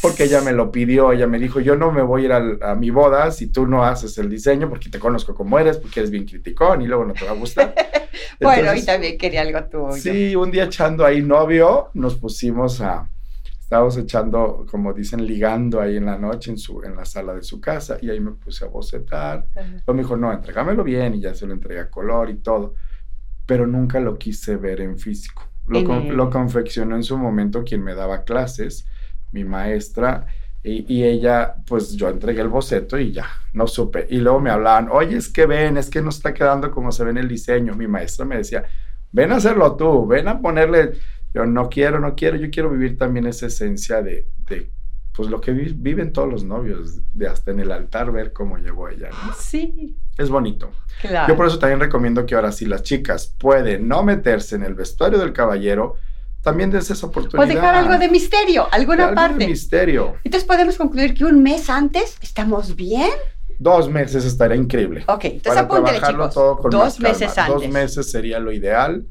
porque 0.00 0.24
ella 0.24 0.40
me 0.40 0.52
lo 0.52 0.72
pidió, 0.72 1.12
ella 1.12 1.26
me 1.26 1.38
dijo, 1.38 1.60
yo 1.60 1.76
no 1.76 1.92
me 1.92 2.00
voy 2.00 2.22
a 2.22 2.24
ir 2.24 2.62
a, 2.62 2.74
mi 2.74 2.88
boda 2.88 3.30
si 3.32 3.48
tú 3.48 3.66
no 3.66 3.84
haces 3.84 4.16
el 4.16 4.30
diseño, 4.30 4.70
porque 4.70 4.88
te 4.88 4.98
conozco 4.98 5.34
como 5.34 5.58
eres, 5.58 5.76
porque 5.76 6.00
eres 6.00 6.10
bien 6.10 6.24
criticón 6.24 6.80
y 6.80 6.86
luego 6.86 7.04
no 7.04 7.12
te 7.12 7.26
va 7.26 7.32
a 7.32 7.34
gustar. 7.34 7.74
bueno, 8.40 8.74
y 8.74 8.84
también 8.84 9.18
quería 9.18 9.42
algo 9.42 9.64
tuyo. 9.64 9.92
Sí, 9.92 10.34
un 10.36 10.50
día 10.50 10.64
echando 10.64 11.04
ahí 11.04 11.22
novio, 11.22 11.90
nos 11.94 12.16
pusimos 12.16 12.80
a, 12.80 13.08
estábamos 13.60 13.96
echando, 13.96 14.66
como 14.70 14.92
dicen, 14.92 15.24
ligando 15.24 15.80
ahí 15.80 15.96
en 15.96 16.06
la 16.06 16.18
noche 16.18 16.50
en, 16.50 16.58
su, 16.58 16.82
en 16.82 16.96
la 16.96 17.04
sala 17.04 17.34
de 17.34 17.42
su 17.42 17.60
casa, 17.60 17.98
y 18.00 18.10
ahí 18.10 18.20
me 18.20 18.32
puse 18.32 18.64
a 18.64 18.68
bocetar. 18.68 19.46
Luego 19.54 19.94
me 19.94 20.02
dijo, 20.02 20.16
no, 20.16 20.32
entrégamelo 20.32 20.82
bien, 20.82 21.14
y 21.14 21.20
ya 21.20 21.34
se 21.34 21.46
lo 21.46 21.52
entregué 21.52 21.80
a 21.80 21.90
color 21.90 22.30
y 22.30 22.36
todo, 22.36 22.74
pero 23.46 23.66
nunca 23.66 24.00
lo 24.00 24.18
quise 24.18 24.56
ver 24.56 24.80
en 24.80 24.98
físico. 24.98 25.44
Lo, 25.66 25.82
lo 25.82 26.30
confeccionó 26.30 26.96
en 26.96 27.04
su 27.04 27.16
momento 27.16 27.62
quien 27.62 27.84
me 27.84 27.94
daba 27.94 28.24
clases 28.24 28.86
mi 29.32 29.44
maestra, 29.44 30.26
y, 30.62 31.04
ella, 31.04 31.54
pues 31.66 31.92
yo 31.92 32.08
entregué 32.10 32.42
el 32.42 32.48
boceto 32.48 32.98
y 32.98 33.12
ya, 33.12 33.26
no 33.54 33.66
supe. 33.66 34.06
Y 34.10 34.18
luego 34.18 34.40
me 34.40 34.50
hablaban, 34.50 34.88
oye, 34.90 35.16
es 35.16 35.28
que 35.28 35.46
ven, 35.46 35.78
es 35.78 35.88
que 35.88 36.02
no 36.02 36.10
está 36.10 36.34
quedando 36.34 36.70
como 36.70 36.92
se 36.92 37.02
ve 37.02 37.10
en 37.10 37.18
el 37.18 37.28
diseño. 37.28 37.74
Mi 37.74 37.86
maestra 37.86 38.26
me 38.26 38.36
decía, 38.36 38.64
ven 39.10 39.32
a 39.32 39.36
hacerlo 39.36 39.74
tú, 39.76 40.06
ven 40.06 40.28
a 40.28 40.40
ponerle, 40.40 40.92
yo 41.32 41.46
no 41.46 41.70
quiero, 41.70 41.98
no 41.98 42.14
quiero, 42.14 42.36
yo 42.36 42.50
quiero 42.50 42.70
vivir 42.70 42.98
también 42.98 43.26
esa 43.26 43.46
esencia 43.46 44.02
de, 44.02 44.28
de 44.48 44.70
pues 45.12 45.28
lo 45.28 45.40
que 45.40 45.52
viven 45.52 46.12
todos 46.12 46.30
los 46.30 46.44
novios, 46.44 47.00
de 47.14 47.26
hasta 47.26 47.50
en 47.50 47.60
el 47.60 47.72
altar 47.72 48.12
ver 48.12 48.32
cómo 48.32 48.58
llegó 48.58 48.88
ella. 48.88 49.10
Sí. 49.38 49.96
Es 50.16 50.28
bonito. 50.28 50.70
Yo 51.26 51.36
por 51.36 51.46
eso 51.46 51.58
también 51.58 51.80
recomiendo 51.80 52.26
que 52.26 52.34
ahora 52.34 52.52
sí 52.52 52.66
las 52.66 52.82
chicas 52.82 53.34
pueden 53.38 53.88
no 53.88 54.02
meterse 54.02 54.56
en 54.56 54.62
el 54.62 54.74
vestuario 54.74 55.18
del 55.18 55.32
caballero, 55.32 55.96
también 56.42 56.70
des 56.70 56.90
esa 56.90 57.06
oportunidad. 57.06 57.44
O 57.44 57.46
dejar 57.46 57.74
algo 57.74 57.98
de 57.98 58.08
misterio, 58.08 58.66
alguna 58.70 59.04
algo 59.04 59.14
parte. 59.14 59.38
De 59.38 59.48
misterio. 59.48 60.14
Entonces 60.24 60.46
podemos 60.46 60.76
concluir 60.76 61.14
que 61.14 61.24
un 61.24 61.42
mes 61.42 61.68
antes 61.68 62.16
estamos 62.22 62.76
bien. 62.76 63.10
Dos 63.58 63.90
meses 63.90 64.24
estaría 64.24 64.56
increíble. 64.56 65.04
Ok, 65.06 65.24
entonces 65.24 65.62
apúntele, 65.62 66.00
chicos. 66.00 66.34
Todo 66.34 66.56
con 66.58 66.70
Dos 66.70 66.98
meses 67.00 67.36
antes. 67.36 67.54
Dos 67.54 67.68
meses 67.68 68.10
sería 68.10 68.38
lo 68.38 68.52
ideal. 68.52 69.06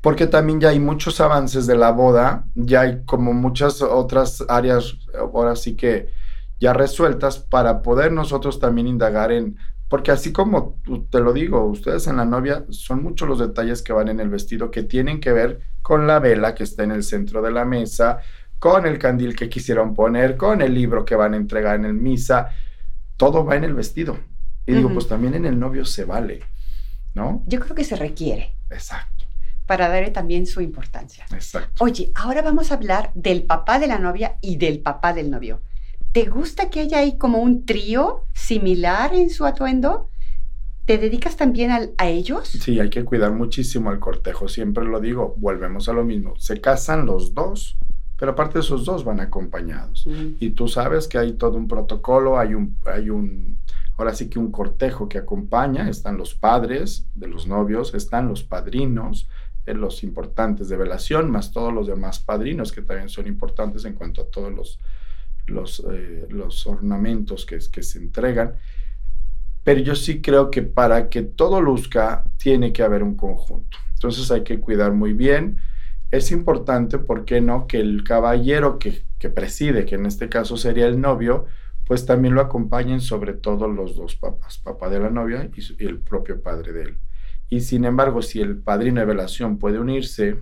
Porque 0.00 0.26
también 0.26 0.60
ya 0.60 0.68
hay 0.70 0.78
muchos 0.78 1.20
avances 1.20 1.66
de 1.66 1.76
la 1.76 1.90
boda, 1.90 2.44
ya 2.54 2.82
hay 2.82 3.02
como 3.04 3.32
muchas 3.32 3.82
otras 3.82 4.44
áreas, 4.48 4.96
ahora 5.18 5.56
sí 5.56 5.74
que 5.74 6.08
ya 6.60 6.72
resueltas, 6.72 7.38
para 7.38 7.82
poder 7.82 8.12
nosotros 8.12 8.60
también 8.60 8.86
indagar 8.86 9.32
en 9.32 9.56
porque 9.88 10.10
así 10.10 10.32
como 10.32 10.80
te 11.10 11.20
lo 11.20 11.32
digo, 11.32 11.64
ustedes 11.64 12.06
en 12.06 12.18
la 12.18 12.24
novia 12.24 12.64
son 12.70 13.02
muchos 13.02 13.26
los 13.26 13.38
detalles 13.38 13.82
que 13.82 13.94
van 13.94 14.08
en 14.08 14.20
el 14.20 14.28
vestido 14.28 14.70
que 14.70 14.82
tienen 14.82 15.18
que 15.18 15.32
ver 15.32 15.60
con 15.80 16.06
la 16.06 16.18
vela 16.18 16.54
que 16.54 16.64
está 16.64 16.82
en 16.82 16.90
el 16.90 17.02
centro 17.02 17.40
de 17.40 17.50
la 17.50 17.64
mesa, 17.64 18.20
con 18.58 18.86
el 18.86 18.98
candil 18.98 19.34
que 19.34 19.48
quisieron 19.48 19.94
poner, 19.94 20.36
con 20.36 20.60
el 20.60 20.74
libro 20.74 21.04
que 21.04 21.14
van 21.14 21.32
a 21.32 21.38
entregar 21.38 21.76
en 21.76 21.86
el 21.86 21.94
misa. 21.94 22.50
Todo 23.16 23.44
va 23.44 23.56
en 23.56 23.64
el 23.64 23.74
vestido. 23.74 24.18
Y 24.66 24.74
digo, 24.74 24.92
pues 24.92 25.08
también 25.08 25.34
en 25.34 25.46
el 25.46 25.58
novio 25.58 25.86
se 25.86 26.04
vale, 26.04 26.42
¿no? 27.14 27.42
Yo 27.46 27.58
creo 27.58 27.74
que 27.74 27.84
se 27.84 27.96
requiere. 27.96 28.54
Exacto. 28.68 29.24
Para 29.64 29.88
darle 29.88 30.10
también 30.10 30.46
su 30.46 30.60
importancia. 30.60 31.24
Exacto. 31.32 31.82
Oye, 31.82 32.12
ahora 32.14 32.42
vamos 32.42 32.70
a 32.70 32.74
hablar 32.74 33.10
del 33.14 33.44
papá 33.44 33.78
de 33.78 33.86
la 33.86 33.98
novia 33.98 34.36
y 34.42 34.56
del 34.56 34.80
papá 34.80 35.14
del 35.14 35.30
novio. 35.30 35.62
¿Te 36.12 36.24
gusta 36.26 36.70
que 36.70 36.80
haya 36.80 36.98
ahí 36.98 37.18
como 37.18 37.38
un 37.38 37.66
trío 37.66 38.24
similar 38.34 39.14
en 39.14 39.30
su 39.30 39.44
atuendo? 39.44 40.10
¿Te 40.86 40.96
dedicas 40.96 41.36
también 41.36 41.70
a, 41.70 42.08
ellos? 42.08 42.48
Sí, 42.48 42.80
hay 42.80 42.88
que 42.88 43.04
cuidar 43.04 43.32
muchísimo 43.32 43.90
al 43.90 44.00
cortejo, 44.00 44.48
siempre 44.48 44.84
lo 44.84 45.00
digo, 45.00 45.34
volvemos 45.36 45.88
a 45.90 45.92
lo 45.92 46.02
mismo, 46.02 46.34
se 46.38 46.62
casan 46.62 47.04
los 47.04 47.34
dos, 47.34 47.76
pero 48.18 48.32
aparte 48.32 48.54
de 48.54 48.60
esos 48.60 48.86
dos 48.86 49.04
van 49.04 49.20
acompañados. 49.20 50.06
Y 50.40 50.50
tú 50.50 50.66
sabes 50.66 51.06
que 51.06 51.18
hay 51.18 51.34
todo 51.34 51.58
un 51.58 51.68
protocolo, 51.68 52.38
hay 52.38 52.54
un, 52.54 52.78
hay 52.86 53.10
un 53.10 53.58
ahora 53.98 54.14
sí 54.14 54.30
que 54.30 54.38
un 54.38 54.50
cortejo 54.50 55.08
que 55.08 55.18
acompaña, 55.18 55.90
están 55.90 56.16
los 56.16 56.34
padres 56.34 57.06
de 57.14 57.28
los 57.28 57.46
novios, 57.46 57.94
están 57.94 58.28
los 58.28 58.44
padrinos, 58.44 59.28
eh, 59.66 59.74
los 59.74 60.02
importantes 60.04 60.68
de 60.68 60.76
velación, 60.76 61.30
más 61.30 61.52
todos 61.52 61.74
los 61.74 61.86
demás 61.86 62.20
padrinos 62.20 62.72
que 62.72 62.80
también 62.80 63.10
son 63.10 63.26
importantes 63.26 63.84
en 63.84 63.94
cuanto 63.94 64.22
a 64.22 64.26
todos 64.26 64.52
los, 64.52 64.78
los, 65.48 65.84
eh, 65.92 66.26
los 66.30 66.66
ornamentos 66.66 67.46
que, 67.46 67.60
se 67.60 67.98
entregan. 67.98 68.54
Pero 69.64 69.80
yo 69.80 69.94
sí 69.94 70.20
creo 70.20 70.50
que 70.50 70.62
para 70.62 71.08
que 71.08 71.22
todo 71.22 71.60
luzca, 71.60 72.24
tiene 72.36 72.72
que 72.72 72.82
haber 72.82 73.02
un 73.02 73.16
conjunto. 73.16 73.76
Entonces 73.94 74.30
hay 74.30 74.44
que 74.44 74.60
cuidar 74.60 74.92
muy 74.92 75.12
bien. 75.12 75.58
Es 76.10 76.30
importante, 76.30 76.98
¿por 76.98 77.24
qué 77.24 77.40
no?, 77.40 77.66
que 77.66 77.80
el 77.80 78.04
caballero 78.04 78.78
que, 78.78 79.04
preside, 79.30 79.84
que 79.84 79.96
en 79.96 80.06
este 80.06 80.28
caso 80.28 80.56
sería 80.56 80.86
el 80.86 81.00
novio, 81.00 81.46
pues 81.86 82.06
también 82.06 82.34
lo 82.34 82.40
acompañen 82.40 83.00
sobre 83.00 83.32
todo 83.34 83.68
los 83.68 83.96
dos 83.96 84.14
papás, 84.14 84.58
papá 84.58 84.88
de 84.88 85.00
la 85.00 85.10
novia 85.10 85.50
y, 85.54 85.84
el 85.84 85.98
propio 85.98 86.40
padre 86.42 86.72
de 86.72 86.82
él. 86.82 86.98
Y 87.50 87.60
sin 87.60 87.84
embargo, 87.84 88.22
si 88.22 88.40
el 88.40 88.58
padrino 88.58 89.00
de 89.00 89.06
velación 89.06 89.58
puede 89.58 89.78
unirse, 89.78 90.38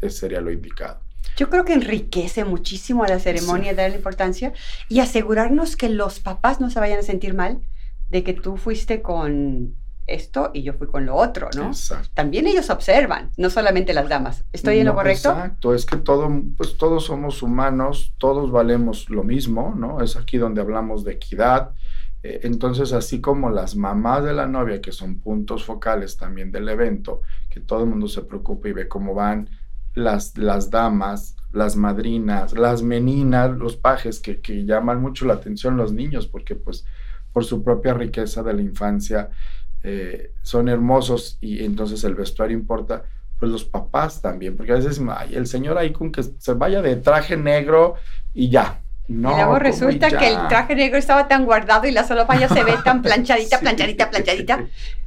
ese 0.00 0.18
sería 0.18 0.40
lo 0.40 0.50
indicado. 0.50 1.07
Yo 1.36 1.50
creo 1.50 1.64
que 1.64 1.72
enriquece 1.72 2.44
muchísimo 2.44 3.04
a 3.04 3.08
la 3.08 3.18
ceremonia, 3.18 3.74
darle 3.74 3.96
importancia 3.96 4.52
y 4.88 5.00
asegurarnos 5.00 5.76
que 5.76 5.88
los 5.88 6.20
papás 6.20 6.60
no 6.60 6.70
se 6.70 6.80
vayan 6.80 7.00
a 7.00 7.02
sentir 7.02 7.34
mal 7.34 7.60
de 8.10 8.24
que 8.24 8.32
tú 8.32 8.56
fuiste 8.56 9.02
con 9.02 9.74
esto 10.08 10.50
y 10.54 10.62
yo 10.62 10.72
fui 10.72 10.86
con 10.86 11.06
lo 11.06 11.14
otro, 11.14 11.48
¿no? 11.54 11.66
Exacto. 11.66 12.08
También 12.14 12.46
ellos 12.46 12.70
observan, 12.70 13.30
no 13.36 13.50
solamente 13.50 13.92
las 13.92 14.08
damas. 14.08 14.44
¿Estoy 14.52 14.78
en 14.78 14.86
lo 14.86 14.94
correcto? 14.94 15.30
Exacto, 15.30 15.74
es 15.74 15.86
que 15.86 15.98
todo, 15.98 16.28
pues 16.56 16.76
todos 16.76 17.04
somos 17.04 17.42
humanos, 17.42 18.14
todos 18.18 18.50
valemos 18.50 19.08
lo 19.10 19.22
mismo, 19.22 19.74
¿no? 19.76 20.00
Es 20.00 20.16
aquí 20.16 20.38
donde 20.38 20.62
hablamos 20.62 21.04
de 21.04 21.12
equidad. 21.12 21.72
Eh, 22.22 22.40
entonces, 22.44 22.92
así 22.92 23.20
como 23.20 23.50
las 23.50 23.76
mamás 23.76 24.24
de 24.24 24.32
la 24.32 24.46
novia, 24.46 24.80
que 24.80 24.92
son 24.92 25.20
puntos 25.20 25.64
focales 25.64 26.16
también 26.16 26.50
del 26.50 26.68
evento, 26.68 27.20
que 27.48 27.60
todo 27.60 27.84
el 27.84 27.90
mundo 27.90 28.08
se 28.08 28.22
preocupa 28.22 28.68
y 28.68 28.72
ve 28.72 28.88
cómo 28.88 29.14
van 29.14 29.48
las, 29.98 30.36
las 30.38 30.70
damas, 30.70 31.36
las 31.52 31.76
madrinas, 31.76 32.52
las 32.52 32.82
meninas, 32.82 33.56
los 33.56 33.76
pajes, 33.76 34.20
que, 34.20 34.40
que 34.40 34.64
llaman 34.64 35.00
mucho 35.00 35.26
la 35.26 35.34
atención 35.34 35.76
los 35.76 35.92
niños, 35.92 36.26
porque 36.26 36.54
pues 36.54 36.84
por 37.32 37.44
su 37.44 37.62
propia 37.62 37.94
riqueza 37.94 38.42
de 38.42 38.54
la 38.54 38.62
infancia, 38.62 39.30
eh, 39.82 40.32
son 40.42 40.68
hermosos 40.68 41.38
y 41.40 41.64
entonces 41.64 42.02
el 42.04 42.14
vestuario 42.14 42.56
importa, 42.56 43.04
pues 43.38 43.52
los 43.52 43.64
papás 43.64 44.20
también, 44.20 44.56
porque 44.56 44.72
a 44.72 44.76
veces 44.76 45.00
el 45.30 45.46
señor 45.46 45.78
ahí 45.78 45.92
con 45.92 46.10
que 46.10 46.22
se 46.24 46.54
vaya 46.54 46.82
de 46.82 46.96
traje 46.96 47.36
negro 47.36 47.94
y 48.34 48.48
ya. 48.48 48.80
No, 49.08 49.32
y 49.32 49.36
luego 49.36 49.58
resulta 49.58 50.10
que 50.10 50.28
el 50.28 50.48
traje 50.48 50.74
negro 50.74 50.98
estaba 50.98 51.28
tan 51.28 51.46
guardado 51.46 51.86
y 51.86 51.92
la 51.92 52.06
solopa 52.06 52.38
ya 52.38 52.46
se 52.46 52.62
ve 52.62 52.74
tan 52.84 53.00
planchadita, 53.02 53.58
planchadita, 53.58 54.10
planchadita, 54.10 54.66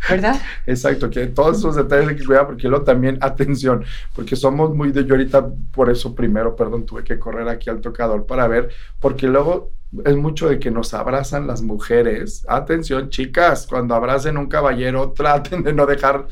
¿verdad? 0.10 0.42
Exacto, 0.66 1.12
que 1.12 1.28
todos 1.28 1.60
esos 1.60 1.76
detalles 1.76 2.10
hay 2.10 2.16
que 2.16 2.26
cuidar 2.26 2.48
porque 2.48 2.68
luego 2.68 2.84
también, 2.84 3.20
atención, 3.22 3.86
porque 4.16 4.36
somos 4.36 4.74
muy 4.74 4.92
de 4.92 5.06
yo 5.06 5.14
ahorita, 5.14 5.48
por 5.72 5.92
eso 5.92 6.16
primero, 6.16 6.56
perdón, 6.56 6.88
tuve 6.88 7.04
que 7.04 7.20
correr 7.20 7.48
aquí 7.48 7.70
al 7.70 7.80
tocador 7.80 8.26
para 8.26 8.48
ver, 8.48 8.70
porque 9.00 9.28
luego 9.28 9.72
es 10.04 10.16
mucho 10.16 10.50
de 10.50 10.58
que 10.58 10.72
nos 10.72 10.94
abrazan 10.96 11.46
las 11.46 11.62
mujeres. 11.62 12.44
Atención, 12.48 13.10
chicas, 13.10 13.68
cuando 13.68 13.94
abracen 13.94 14.38
un 14.38 14.48
caballero, 14.48 15.12
traten 15.16 15.62
de 15.62 15.74
no 15.74 15.86
dejar 15.86 16.28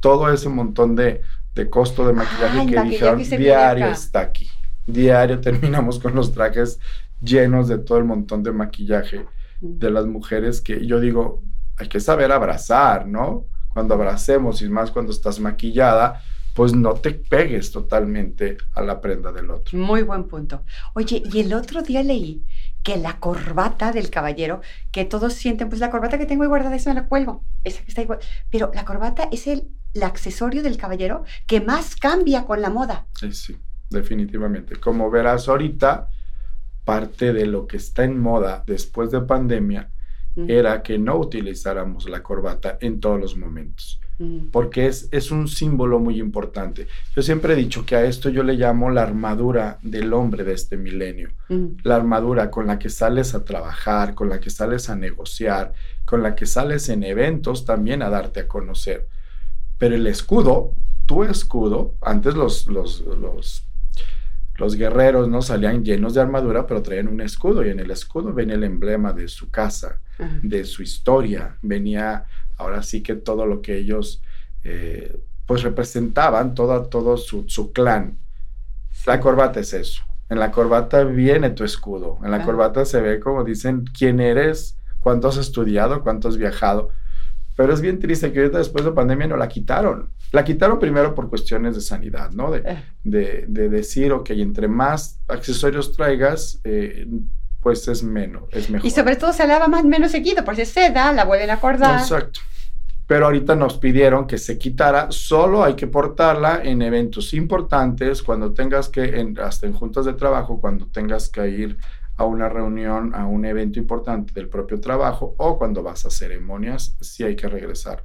todo 0.00 0.30
ese 0.30 0.50
montón 0.50 0.94
de, 0.94 1.22
costo 1.70 2.06
de 2.06 2.12
maquillaje 2.12 2.66
que 2.66 2.80
dijeron 2.82 3.22
diario 3.22 3.86
está 3.86 4.20
aquí. 4.20 4.50
Diario 4.86 5.40
terminamos 5.40 5.98
con 5.98 6.14
los 6.14 6.32
trajes 6.32 6.78
llenos 7.26 7.68
de 7.68 7.78
todo 7.78 7.98
el 7.98 8.04
montón 8.04 8.42
de 8.42 8.52
maquillaje 8.52 9.26
de 9.60 9.90
las 9.90 10.06
mujeres 10.06 10.60
que 10.60 10.86
yo 10.86 11.00
digo, 11.00 11.42
hay 11.78 11.88
que 11.88 12.00
saber 12.00 12.32
abrazar, 12.32 13.06
¿no? 13.06 13.46
Cuando 13.68 13.94
abracemos 13.94 14.62
y 14.62 14.68
más 14.68 14.90
cuando 14.90 15.12
estás 15.12 15.40
maquillada, 15.40 16.22
pues 16.54 16.72
no 16.72 16.94
te 16.94 17.10
pegues 17.10 17.70
totalmente 17.70 18.56
a 18.72 18.80
la 18.80 18.98
prenda 19.02 19.30
del 19.30 19.50
otro. 19.50 19.78
Muy 19.78 20.02
buen 20.02 20.24
punto. 20.24 20.62
Oye, 20.94 21.22
y 21.30 21.40
el 21.40 21.52
otro 21.52 21.82
día 21.82 22.02
leí 22.02 22.46
que 22.82 22.96
la 22.96 23.18
corbata 23.18 23.92
del 23.92 24.08
caballero, 24.08 24.62
que 24.90 25.04
todos 25.04 25.34
sienten, 25.34 25.68
pues 25.68 25.80
la 25.82 25.90
corbata 25.90 26.16
que 26.16 26.24
tengo 26.24 26.44
ahí 26.44 26.48
guardada, 26.48 26.74
esa 26.74 26.94
me 26.94 27.00
la 27.00 27.08
cuelgo, 27.08 27.44
esa 27.62 27.82
que 27.82 27.88
está 27.88 28.00
igual. 28.00 28.20
Pero 28.50 28.70
la 28.74 28.86
corbata 28.86 29.28
es 29.30 29.46
el, 29.46 29.68
el 29.92 30.02
accesorio 30.02 30.62
del 30.62 30.78
caballero 30.78 31.24
que 31.46 31.60
más 31.60 31.94
cambia 31.96 32.46
con 32.46 32.62
la 32.62 32.70
moda. 32.70 33.06
Sí, 33.20 33.32
sí, 33.32 33.56
definitivamente. 33.90 34.76
Como 34.76 35.10
verás 35.10 35.48
ahorita, 35.48 36.08
parte 36.86 37.34
de 37.34 37.44
lo 37.44 37.66
que 37.66 37.76
está 37.76 38.04
en 38.04 38.18
moda 38.18 38.64
después 38.66 39.10
de 39.10 39.20
pandemia 39.20 39.90
era 40.48 40.82
que 40.82 40.98
no 40.98 41.18
utilizáramos 41.18 42.08
la 42.08 42.22
corbata 42.22 42.78
en 42.80 43.00
todos 43.00 43.20
los 43.20 43.36
momentos 43.36 44.00
porque 44.50 44.86
es, 44.86 45.08
es 45.10 45.30
un 45.30 45.46
símbolo 45.46 45.98
muy 45.98 46.18
importante. 46.18 46.86
Yo 47.14 47.22
siempre 47.22 47.52
he 47.52 47.56
dicho 47.56 47.84
que 47.84 47.96
a 47.96 48.04
esto 48.04 48.30
yo 48.30 48.42
le 48.42 48.54
llamo 48.54 48.88
la 48.88 49.02
armadura 49.02 49.78
del 49.82 50.12
hombre 50.14 50.42
de 50.42 50.54
este 50.54 50.78
milenio, 50.78 51.30
la 51.82 51.96
armadura 51.96 52.50
con 52.50 52.66
la 52.66 52.78
que 52.78 52.88
sales 52.88 53.34
a 53.34 53.44
trabajar, 53.44 54.14
con 54.14 54.30
la 54.30 54.40
que 54.40 54.48
sales 54.48 54.88
a 54.88 54.96
negociar, 54.96 55.74
con 56.06 56.22
la 56.22 56.34
que 56.34 56.46
sales 56.46 56.88
en 56.88 57.02
eventos 57.02 57.66
también 57.66 58.02
a 58.02 58.08
darte 58.08 58.40
a 58.40 58.48
conocer. 58.48 59.06
Pero 59.78 59.94
el 59.94 60.06
escudo, 60.06 60.72
tu 61.04 61.22
escudo, 61.22 61.94
antes 62.00 62.34
los, 62.34 62.66
los, 62.68 63.02
los, 63.02 63.64
los 64.58 64.74
guerreros 64.74 65.28
no 65.28 65.42
salían 65.42 65.84
llenos 65.84 66.14
de 66.14 66.20
armadura, 66.20 66.66
pero 66.66 66.82
traían 66.82 67.08
un 67.08 67.20
escudo 67.20 67.64
y 67.64 67.70
en 67.70 67.80
el 67.80 67.90
escudo 67.90 68.32
venía 68.32 68.54
el 68.54 68.64
emblema 68.64 69.12
de 69.12 69.28
su 69.28 69.50
casa, 69.50 70.00
de 70.42 70.64
su 70.64 70.82
historia, 70.82 71.56
venía 71.60 72.24
ahora 72.56 72.82
sí 72.82 73.02
que 73.02 73.16
todo 73.16 73.44
lo 73.46 73.60
que 73.60 73.76
ellos 73.76 74.22
eh, 74.64 75.20
pues 75.46 75.62
representaban, 75.62 76.54
todo, 76.54 76.86
todo 76.86 77.16
su, 77.16 77.72
clan. 77.72 78.18
La 79.06 79.20
corbata 79.20 79.60
es 79.60 79.72
eso. 79.72 80.02
En 80.28 80.40
la 80.40 80.50
corbata 80.50 81.04
viene 81.04 81.50
tu 81.50 81.62
escudo. 81.62 82.18
En 82.24 82.32
la 82.32 82.42
corbata 82.42 82.84
se 82.84 83.00
ve 83.00 83.20
como 83.20 83.44
dicen 83.44 83.84
quién 83.96 84.18
eres, 84.18 84.76
cuánto 84.98 85.28
has 85.28 85.36
estudiado, 85.36 86.02
cuánto 86.02 86.28
has 86.28 86.36
viajado. 86.36 86.90
Pero 87.56 87.72
es 87.72 87.80
bien 87.80 87.98
triste 87.98 88.30
que 88.32 88.40
ahorita 88.40 88.58
después 88.58 88.84
de 88.84 88.92
pandemia 88.92 89.26
no 89.26 89.36
la 89.36 89.48
quitaron. 89.48 90.10
La 90.30 90.44
quitaron 90.44 90.78
primero 90.78 91.14
por 91.14 91.30
cuestiones 91.30 91.74
de 91.74 91.80
sanidad, 91.80 92.30
¿no? 92.32 92.50
De, 92.50 92.62
eh. 92.64 93.46
de, 93.48 93.68
decir, 93.70 94.12
ok, 94.12 94.30
entre 94.30 94.68
más 94.68 95.20
accesorios 95.26 95.92
traigas, 95.92 96.60
eh, 96.64 97.06
pues 97.60 97.88
es 97.88 98.02
menos, 98.02 98.44
es 98.52 98.68
mejor. 98.68 98.86
Y 98.86 98.90
sobre 98.90 99.16
todo 99.16 99.32
se 99.32 99.46
lava 99.46 99.68
más 99.68 99.84
menos 99.86 100.12
seguido, 100.12 100.44
porque 100.44 100.66
se 100.66 100.90
da, 100.90 101.12
la 101.12 101.24
vuelven 101.24 101.48
a 101.48 101.54
acordar. 101.54 101.98
Exacto. 101.98 102.40
Pero 103.06 103.26
ahorita 103.26 103.56
nos 103.56 103.78
pidieron 103.78 104.26
que 104.26 104.36
se 104.36 104.58
quitara, 104.58 105.06
solo 105.10 105.64
hay 105.64 105.74
que 105.74 105.86
portarla 105.86 106.60
en 106.62 106.82
eventos 106.82 107.32
importantes, 107.32 108.22
cuando 108.22 108.52
tengas 108.52 108.90
que, 108.90 109.34
hasta 109.42 109.66
en 109.66 109.72
juntas 109.72 110.04
de 110.04 110.12
trabajo, 110.12 110.60
cuando 110.60 110.88
tengas 110.88 111.30
que 111.30 111.48
ir 111.48 111.78
a 112.16 112.24
una 112.24 112.48
reunión, 112.48 113.14
a 113.14 113.26
un 113.26 113.44
evento 113.44 113.78
importante 113.78 114.32
del 114.32 114.48
propio 114.48 114.80
trabajo 114.80 115.34
o 115.38 115.58
cuando 115.58 115.82
vas 115.82 116.06
a 116.06 116.10
ceremonias, 116.10 116.96
sí 117.00 117.24
hay 117.24 117.36
que 117.36 117.48
regresar 117.48 118.04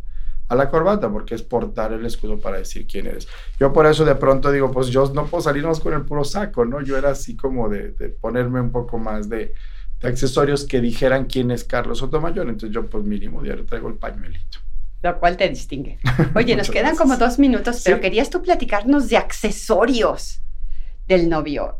a 0.51 0.55
la 0.55 0.69
corbata 0.69 1.09
porque 1.09 1.33
es 1.33 1.43
portar 1.43 1.93
el 1.93 2.05
escudo 2.05 2.37
para 2.37 2.57
decir 2.57 2.85
quién 2.85 3.07
eres. 3.07 3.25
Yo 3.57 3.71
por 3.71 3.85
eso 3.85 4.03
de 4.03 4.15
pronto 4.15 4.51
digo, 4.51 4.69
pues 4.69 4.87
yo 4.87 5.09
no 5.13 5.25
puedo 5.27 5.41
salirnos 5.41 5.79
con 5.79 5.93
el 5.93 6.01
puro 6.01 6.25
saco, 6.25 6.65
¿no? 6.65 6.81
Yo 6.81 6.97
era 6.97 7.11
así 7.11 7.37
como 7.37 7.69
de, 7.69 7.93
ponerme 8.19 8.59
un 8.59 8.69
poco 8.69 8.97
más 8.97 9.29
de, 9.29 9.53
accesorios 10.03 10.65
que 10.65 10.81
dijeran 10.81 11.25
quién 11.25 11.51
es 11.51 11.63
Carlos 11.63 11.99
Sotomayor, 11.99 12.49
entonces 12.49 12.73
yo 12.73 12.87
pues 12.87 13.05
mínimo 13.05 13.41
diario 13.41 13.65
traigo 13.65 13.87
el 13.87 13.95
pañuelito. 13.95 14.57
Lo 15.03 15.17
cual 15.19 15.37
te 15.37 15.47
distingue. 15.47 15.99
Oye, 16.35 16.55
nos 16.55 16.69
quedan 16.69 16.95
como 16.95 17.17
dos 17.17 17.39
minutos, 17.39 17.81
pero 17.85 18.01
querías 18.01 18.29
tú 18.29 18.41
platicarnos 18.41 19.09
de 19.09 19.17
accesorios 19.17 20.41
del 21.07 21.29
novio. 21.29 21.77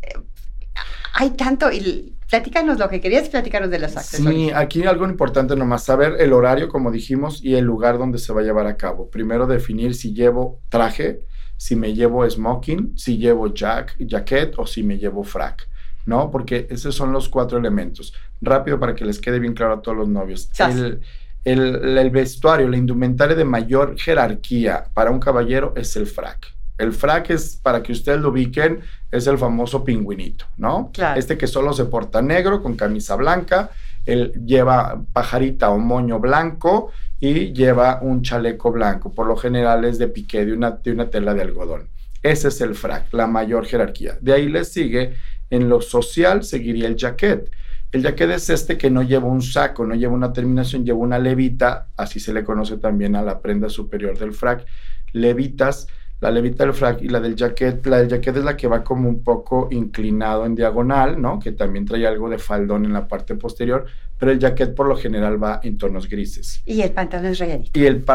Hay 1.14 1.32
tanto, 1.32 1.72
y 1.72 2.16
platícanos 2.30 2.80
lo 2.80 2.90
que 2.90 3.02
querías 3.02 3.30
platicarnos 3.30 3.70
de 3.70 3.80
los 3.80 3.96
accesorios. 3.98 4.34
Sí, 4.34 4.52
aquí 4.56 4.86
algo 4.86 5.06
importante 5.06 5.56
nomás, 5.56 5.84
saber 5.84 6.16
el 6.20 6.34
horario, 6.34 6.70
como 6.70 6.92
dijimos, 6.92 7.44
y 7.44 7.56
el 7.56 7.66
lugar 7.66 7.98
donde 7.98 8.18
se 8.18 8.34
va 8.34 8.42
a 8.42 8.44
llevar 8.44 8.68
a 8.68 8.78
cabo. 8.78 9.10
Primero 9.10 9.48
definir 9.48 9.94
si 9.96 10.14
llevo 10.14 10.60
traje, 10.70 11.22
si 11.58 11.76
me 11.76 11.94
llevo 11.94 12.28
smoking, 12.30 12.98
si 12.98 13.18
llevo 13.18 13.54
jack, 13.54 13.96
jacket 14.00 14.54
o 14.58 14.66
si 14.66 14.84
me 14.84 14.98
llevo 14.98 15.24
frac. 15.24 15.68
¿no? 16.06 16.32
Porque 16.32 16.68
esos 16.70 16.96
son 16.96 17.12
los 17.12 17.30
cuatro 17.30 17.58
elementos. 17.58 18.14
Rápido 18.42 18.80
para 18.80 18.96
que 18.96 19.06
les 19.06 19.20
quede 19.20 19.40
bien 19.40 19.54
claro 19.54 19.76
a 19.76 19.82
todos 19.82 19.98
los 19.98 20.08
novios. 20.08 20.50
El, 20.60 21.02
el, 21.44 21.98
el, 21.98 22.10
vestuario, 22.10 22.68
la 22.68 22.78
indumentaria 22.78 23.36
de 23.36 23.46
mayor 23.46 23.98
jerarquía 23.98 24.86
para 24.94 25.12
un 25.12 25.20
caballero 25.20 25.74
es 25.76 25.96
el 25.96 26.08
frac. 26.08 26.54
El 26.82 26.94
frac 26.94 27.30
es, 27.30 27.58
para 27.58 27.84
que 27.84 27.92
ustedes 27.92 28.20
lo 28.22 28.30
ubiquen, 28.30 28.82
es 29.12 29.28
el 29.28 29.38
famoso 29.38 29.84
pingüinito, 29.84 30.46
¿no? 30.58 30.90
Claro. 30.92 31.20
Este 31.20 31.38
que 31.38 31.46
solo 31.46 31.74
se 31.74 31.86
porta 31.86 32.24
negro 32.24 32.64
con 32.64 32.76
camisa 32.76 33.16
blanca, 33.16 33.70
él 34.04 34.34
lleva 34.46 35.00
pajarita 35.14 35.70
o 35.70 35.78
moño 35.78 36.20
blanco 36.20 36.92
y 37.20 37.54
lleva 37.54 38.00
un 38.02 38.24
chaleco 38.24 38.72
blanco. 38.72 39.14
Por 39.14 39.28
lo 39.28 39.36
general 39.36 39.86
es 39.86 40.00
de 40.00 40.08
piqué, 40.08 40.44
de 40.44 40.54
una, 40.54 40.72
de 40.72 40.92
una 40.92 41.08
tela 41.12 41.36
de 41.36 41.44
algodón. 41.44 41.90
Ese 42.24 42.48
es 42.48 42.60
el 42.62 42.74
frac, 42.74 43.14
la 43.14 43.28
mayor 43.28 43.68
jerarquía. 43.68 44.18
De 44.20 44.34
ahí 44.34 44.50
le 44.50 44.66
sigue, 44.66 45.14
en 45.52 45.70
lo 45.70 45.82
social 45.82 46.44
seguiría 46.44 46.88
el 46.88 46.96
jacket. 46.96 47.52
El 47.92 48.02
jacket 48.02 48.32
es 48.32 48.50
este 48.50 48.76
que 48.76 48.90
no 48.90 49.04
lleva 49.04 49.28
un 49.28 49.44
saco, 49.44 49.86
no 49.86 49.94
lleva 49.94 50.14
una 50.14 50.34
terminación, 50.34 50.84
lleva 50.84 50.98
una 50.98 51.20
levita, 51.20 51.90
así 51.96 52.20
se 52.20 52.34
le 52.34 52.44
conoce 52.44 52.78
también 52.78 53.16
a 53.16 53.22
la 53.22 53.40
prenda 53.40 53.70
superior 53.70 54.18
del 54.18 54.34
frac. 54.34 54.66
Levitas 55.14 55.88
la 56.22 56.30
levita 56.30 56.64
del 56.64 56.74
frac 56.74 57.02
y 57.02 57.10
la 57.10 57.20
del 57.20 57.36
jacket. 57.36 57.86
La 57.88 57.98
del 57.98 58.08
jacket 58.08 58.38
es 58.38 58.44
la 58.44 58.56
que 58.56 58.68
va 58.68 58.84
como 58.84 59.10
un 59.10 59.24
poco 59.24 59.68
inclinado 59.72 60.46
en 60.46 60.56
diagonal, 60.56 61.20
¿no? 61.20 61.40
Que 61.40 61.52
también 61.52 61.84
trae 61.86 62.06
algo 62.06 62.30
de 62.30 62.38
faldón 62.38 62.86
en 62.86 62.94
la 62.94 63.08
parte 63.08 63.34
posterior, 63.36 63.86
pero 64.20 64.32
el 64.32 64.38
jacket 64.38 64.76
por 64.76 64.88
lo 64.88 64.96
general 64.96 65.44
va 65.44 65.60
en 65.64 65.80
tonos 65.80 66.08
grises. 66.08 66.62
Y 66.66 66.82
el 66.82 66.92
pantalón 66.92 67.26
es 67.32 67.40
rayadito. 67.40 67.78
Y, 67.78 67.86
el 67.86 68.06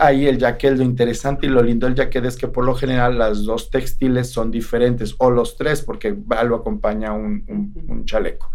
ahí 0.00 0.26
el 0.26 0.38
jacket, 0.38 0.78
lo 0.78 0.84
interesante 0.84 1.46
y 1.46 1.50
lo 1.50 1.62
lindo 1.62 1.86
del 1.86 1.94
jacket 1.94 2.24
es 2.24 2.36
que 2.36 2.48
por 2.48 2.64
lo 2.64 2.74
general 2.74 3.18
las 3.18 3.44
dos 3.44 3.70
textiles 3.70 4.30
son 4.30 4.50
diferentes, 4.50 5.14
o 5.18 5.30
los 5.30 5.58
tres, 5.58 5.82
porque 5.82 6.16
lo 6.46 6.56
acompaña 6.56 7.12
un, 7.12 7.44
un 7.86 8.04
chaleco. 8.06 8.50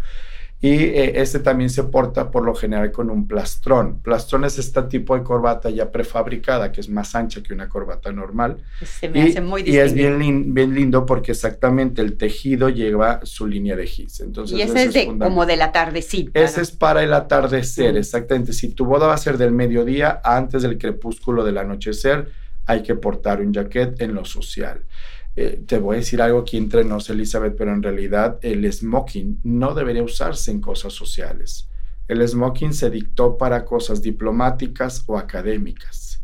Y 0.62 0.72
eh, 0.72 1.20
este 1.22 1.38
también 1.38 1.70
se 1.70 1.84
porta 1.84 2.30
por 2.30 2.44
lo 2.44 2.54
general 2.54 2.92
con 2.92 3.08
un 3.08 3.26
plastrón. 3.26 4.00
Plastrón 4.00 4.44
es 4.44 4.58
este 4.58 4.82
tipo 4.82 5.16
de 5.16 5.22
corbata 5.22 5.70
ya 5.70 5.90
prefabricada, 5.90 6.70
que 6.70 6.82
es 6.82 6.90
más 6.90 7.14
ancha 7.14 7.42
que 7.42 7.54
una 7.54 7.66
corbata 7.66 8.12
normal. 8.12 8.58
Se 8.84 9.08
me 9.08 9.22
hace 9.22 9.40
muy 9.40 9.62
Y 9.62 9.78
es 9.78 9.94
bien, 9.94 10.52
bien 10.52 10.74
lindo 10.74 11.06
porque 11.06 11.32
exactamente 11.32 12.02
el 12.02 12.18
tejido 12.18 12.68
lleva 12.68 13.20
su 13.22 13.46
línea 13.46 13.74
de 13.74 13.86
gis. 13.86 14.20
Entonces, 14.20 14.58
y 14.58 14.60
ese, 14.60 14.84
es, 14.84 14.92
de, 14.92 15.06
como 15.06 15.46
del 15.46 15.62
atardecer. 15.62 16.26
Ese 16.34 16.60
es 16.60 16.70
para 16.72 17.02
el 17.02 17.14
atardecer, 17.14 17.96
exactamente. 17.96 18.52
Si 18.52 18.68
tu 18.68 18.84
boda 18.84 19.06
va 19.06 19.14
a 19.14 19.18
ser 19.18 19.38
del 19.38 19.52
mediodía, 19.52 20.20
antes 20.22 20.60
del 20.60 20.76
crepúsculo 20.76 21.42
del 21.42 21.56
anochecer, 21.56 22.28
hay 22.66 22.82
que 22.82 22.94
portar 22.96 23.40
un 23.40 23.54
jacket 23.54 23.98
en 24.02 24.14
lo 24.14 24.26
social. 24.26 24.82
Eh, 25.42 25.62
te 25.66 25.78
voy 25.78 25.94
a 25.94 25.98
decir 26.00 26.20
algo 26.20 26.40
aquí 26.40 26.58
entre 26.58 26.84
nos, 26.84 27.08
Elizabeth, 27.08 27.56
pero 27.56 27.72
en 27.72 27.82
realidad 27.82 28.38
el 28.42 28.70
smoking 28.70 29.40
no 29.42 29.72
debería 29.72 30.02
usarse 30.02 30.50
en 30.50 30.60
cosas 30.60 30.92
sociales. 30.92 31.66
El 32.08 32.28
smoking 32.28 32.74
se 32.74 32.90
dictó 32.90 33.38
para 33.38 33.64
cosas 33.64 34.02
diplomáticas 34.02 35.02
o 35.06 35.16
académicas. 35.16 36.20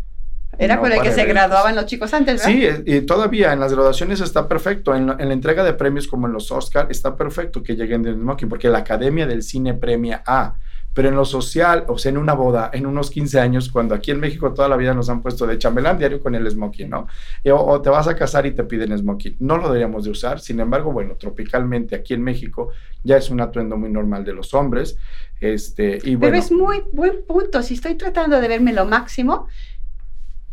Era 0.59 0.79
con 0.79 0.93
el 0.93 1.01
que 1.01 1.13
se 1.13 1.25
graduaban 1.25 1.75
los 1.75 1.87
chicos 1.87 2.13
antes, 2.13 2.45
¿verdad? 2.45 2.83
Sí, 2.85 2.93
y 2.93 3.01
todavía 3.07 3.55
en 3.55 3.61
las 3.61 3.73
graduaciones 3.73 4.21
está 4.21 4.47
perfecto. 4.47 4.95
En, 4.95 5.09
en, 5.19 5.29
la 5.29 5.33
entrega 5.33 5.65
de 5.65 5.73
premios 5.73 6.07
como 6.07 6.27
en 6.27 6.35
los 6.35 6.53
Oscar 6.53 6.89
está 6.91 7.17
perfecto 7.17 7.63
que 7.63 7.75
lleguen 7.75 8.03
de 8.03 8.13
smoking, 8.13 8.51
porque 8.51 8.69
la 8.69 8.79
Academia 8.79 9.27
del 9.27 9.43
Cine 9.43 9.73
premia 9.73 10.23
a 10.27 10.57
pero 10.97 11.11
en 11.11 11.15
lo 11.15 11.27
social, 11.27 11.85
o 11.89 11.99
sea, 11.99 12.09
en 12.09 12.17
una 12.17 12.33
boda, 12.33 12.71
en 12.73 12.87
unos 12.87 13.11
15 13.11 13.39
años, 13.39 13.69
cuando 13.69 13.95
aquí 13.95 14.13
en 14.13 14.19
México 14.19 14.55
toda 14.55 14.67
la 14.67 14.79
vida 14.79 14.95
nos 14.95 15.11
han 15.11 15.21
puesto 15.21 15.47
de 15.47 15.59
chambelán 15.59 15.99
diario 15.99 16.21
con 16.21 16.35
el 16.35 16.51
smoking, 16.51 16.89
¿no? 16.89 17.07
o, 17.53 17.83
te 17.83 17.91
vas 17.91 18.09
a 18.09 18.17
casar 18.17 18.47
y 18.47 18.53
te 18.53 18.65
piden 18.65 18.97
smoking. 18.97 19.37
No 19.41 19.59
lo 19.59 19.65
deberíamos 19.65 20.05
de 20.05 20.11
usar, 20.13 20.41
sin 20.41 20.59
embargo, 20.59 20.93
bueno, 20.93 21.17
tropicalmente 21.17 21.97
aquí 21.97 22.15
en 22.15 22.23
México 22.23 22.71
ya 23.05 23.19
es 23.19 23.29
un 23.29 23.43
atuendo 23.43 23.77
muy 23.77 23.91
normal 23.91 24.25
de 24.25 24.33
los 24.33 24.55
hombres. 24.55 24.97
Este, 25.39 25.99
y 26.03 26.17
Pero 26.17 26.35
es 26.35 26.51
muy 26.51 26.83
buen 26.95 27.27
punto. 27.27 27.63
Si 27.63 27.75
estoy 27.75 27.97
tratando 27.97 28.41
de 28.41 28.49
verme 28.49 28.73
lo 28.73 28.87
máximo, 28.87 29.49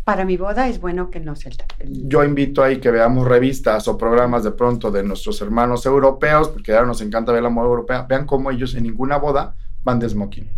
para 0.04 0.26
mi 0.26 0.36
boda 0.36 0.68
es 0.68 0.82
bueno 0.82 1.10
que 1.10 1.22
no 1.22 1.38
se 1.38 1.52
el... 1.80 2.10
Yo 2.10 2.22
invito 2.22 2.62
ahí 2.62 2.82
que 2.82 2.92
veamos 2.92 3.26
revistas 3.26 3.88
o 3.88 3.98
programas 3.98 4.44
de 4.44 4.52
pronto 4.52 4.92
de 4.92 5.04
nuestros 5.04 5.42
hermanos 5.42 5.86
europeos, 5.86 6.50
porque 6.50 6.74
ahora 6.74 6.88
nos 6.88 7.00
encanta 7.00 7.32
ver 7.32 7.44
la 7.44 7.50
moda 7.50 7.68
europea. 7.68 8.06
Vean 8.10 8.26
cómo 8.26 8.52
ellos 8.52 8.76
en 8.76 8.84
ninguna 8.84 9.16
boda 9.16 9.56
van 9.84 10.00
de 10.00 10.10
smoking. 10.10 10.50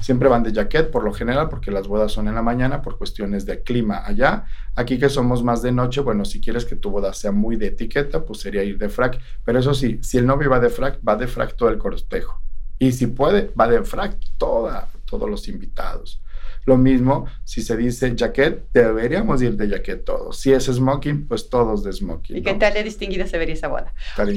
Siempre 0.00 0.28
van 0.28 0.42
de 0.42 0.52
jacket 0.52 0.90
por 0.90 1.04
lo 1.04 1.12
general 1.12 1.48
porque 1.48 1.70
las 1.70 1.86
bodas 1.86 2.10
son 2.10 2.26
en 2.26 2.34
la 2.34 2.42
mañana 2.42 2.82
por 2.82 2.98
cuestiones 2.98 3.46
de 3.46 3.62
clima 3.62 4.02
allá. 4.04 4.44
Aquí 4.74 4.98
que 4.98 5.08
somos 5.08 5.44
más 5.44 5.62
de 5.62 5.70
noche, 5.70 6.00
bueno, 6.00 6.24
si 6.24 6.40
quieres 6.40 6.64
que 6.64 6.74
tu 6.74 6.90
boda 6.90 7.12
sea 7.12 7.30
muy 7.30 7.54
de 7.56 7.68
etiqueta, 7.68 8.24
pues 8.24 8.40
sería 8.40 8.64
ir 8.64 8.78
de 8.78 8.88
frac. 8.88 9.20
Pero 9.44 9.60
eso 9.60 9.72
sí, 9.72 10.00
si 10.02 10.18
el 10.18 10.26
novio 10.26 10.50
va 10.50 10.58
de 10.58 10.70
frac, 10.70 10.98
va 11.06 11.14
de 11.14 11.28
frac 11.28 11.54
todo 11.54 11.68
el 11.68 11.78
cortejo. 11.78 12.42
Y 12.80 12.92
si 12.92 13.06
puede, 13.08 13.52
va 13.58 13.68
de 13.68 13.84
frac 13.84 14.18
toda, 14.38 14.88
todos 15.04 15.30
los 15.30 15.46
invitados. 15.46 16.20
Lo 16.66 16.76
mismo, 16.76 17.26
si 17.44 17.62
se 17.62 17.76
dice 17.76 18.14
jacket, 18.14 18.66
deberíamos 18.72 19.42
ir 19.42 19.56
de 19.56 19.68
jacket 19.68 20.04
todos. 20.04 20.38
Si 20.38 20.52
es 20.52 20.64
smoking, 20.64 21.26
pues 21.26 21.48
todos 21.48 21.82
de 21.82 21.92
smoking. 21.92 22.36
¿Y 22.36 22.42
qué 22.42 22.54
tal 22.54 22.74
de 22.74 22.82
distinguida 22.82 23.26
se 23.26 23.38
vería 23.38 23.54
esa 23.54 23.68
boda? 23.68 23.92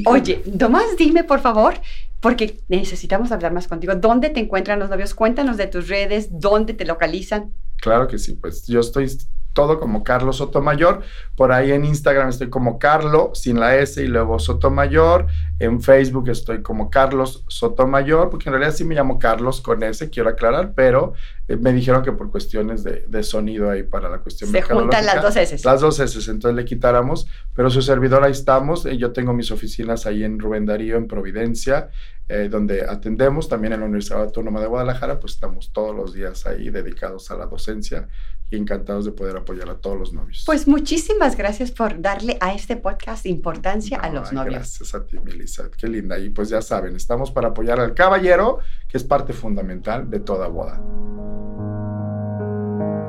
Oye, 0.05 0.41
Tomás, 0.57 0.95
dime 0.97 1.23
por 1.23 1.41
favor, 1.41 1.75
porque 2.19 2.59
necesitamos 2.69 3.31
hablar 3.31 3.53
más 3.53 3.67
contigo. 3.67 3.95
¿Dónde 3.95 4.29
te 4.29 4.39
encuentran 4.39 4.79
los 4.79 4.89
novios? 4.89 5.13
Cuéntanos 5.13 5.57
de 5.57 5.67
tus 5.67 5.89
redes, 5.89 6.29
dónde 6.31 6.73
te 6.73 6.85
localizan. 6.85 7.53
Claro 7.81 8.07
que 8.07 8.17
sí, 8.17 8.33
pues 8.33 8.65
yo 8.65 8.79
estoy 8.79 9.09
todo 9.53 9.79
como 9.79 10.03
Carlos 10.03 10.37
Sotomayor. 10.37 11.01
Por 11.35 11.51
ahí 11.51 11.71
en 11.71 11.85
Instagram 11.85 12.29
estoy 12.29 12.49
como 12.49 12.79
Carlo, 12.79 13.31
sin 13.33 13.59
la 13.59 13.77
S 13.77 14.03
y 14.03 14.07
luego 14.07 14.39
Sotomayor. 14.39 15.27
En 15.59 15.81
Facebook 15.81 16.29
estoy 16.29 16.61
como 16.61 16.89
Carlos 16.89 17.45
Sotomayor, 17.47 18.29
porque 18.29 18.49
en 18.49 18.53
realidad 18.53 18.75
sí 18.75 18.83
me 18.83 18.95
llamo 18.95 19.19
Carlos 19.19 19.61
con 19.61 19.83
S, 19.83 20.09
quiero 20.09 20.29
aclarar, 20.29 20.73
pero 20.75 21.13
eh, 21.47 21.55
me 21.55 21.71
dijeron 21.71 22.03
que 22.03 22.11
por 22.11 22.31
cuestiones 22.31 22.83
de, 22.83 23.23
sonido 23.23 23.69
ahí 23.69 23.83
para 23.83 24.09
la 24.09 24.19
cuestión 24.19 24.51
Se 24.51 24.61
juntan 24.61 25.05
las 25.05 25.21
dos 25.21 25.35
S. 25.35 25.57
Las 25.63 25.81
dos 25.81 25.99
S, 25.99 26.19
entonces 26.31 26.55
le 26.55 26.65
quitáramos, 26.65 27.27
pero 27.53 27.69
su 27.69 27.81
servidor 27.81 28.23
ahí 28.23 28.31
estamos. 28.31 28.85
Eh, 28.85 28.97
yo 28.97 29.13
tengo 29.13 29.33
mis 29.33 29.51
oficinas 29.51 30.05
ahí 30.05 30.23
en 30.23 30.39
Rubén 30.39 30.65
Darío, 30.65 30.97
en 30.97 31.07
Providencia, 31.07 31.89
eh, 32.29 32.47
donde 32.49 32.85
atendemos. 32.87 33.49
También 33.49 33.73
en 33.73 33.81
la 33.81 33.85
Universidad 33.85 34.23
Autónoma 34.23 34.61
de 34.61 34.67
Guadalajara, 34.67 35.19
pues 35.19 35.33
estamos 35.33 35.71
todos 35.71 35.95
los 35.95 36.13
días 36.13 36.45
ahí 36.45 36.69
dedicados 36.69 37.29
a 37.31 37.35
la 37.35 37.45
docencia 37.45 38.07
y 38.49 38.57
encantados 38.57 39.05
de 39.05 39.11
poder 39.11 39.35
apoyar 39.35 39.69
a 39.69 39.75
todos 39.75 39.97
los 39.97 40.13
novios. 40.13 40.43
Pues 40.45 40.67
muchísimas 40.67 41.35
gracias 41.35 41.71
por 41.71 42.01
darle 42.01 42.37
a 42.39 42.53
este 42.53 42.77
podcast 42.77 43.25
importancia 43.25 43.97
a 43.97 44.09
los 44.09 44.31
novios. 44.31 44.55
Gracias 44.55 44.95
a 44.95 45.05
ti, 45.05 45.17
Melissa. 45.19 45.69
Qué 45.75 45.87
linda. 45.87 46.17
Y 46.19 46.29
pues 46.29 46.49
ya 46.49 46.61
saben, 46.61 46.95
estamos 46.95 47.31
para 47.31 47.49
apoyar 47.49 47.79
al 47.79 47.93
caballero, 47.93 48.59
que 48.87 48.97
es 48.97 49.03
parte 49.03 49.33
fundamental 49.33 50.09
de 50.09 50.19
toda 50.19 50.47
boda. 50.47 50.81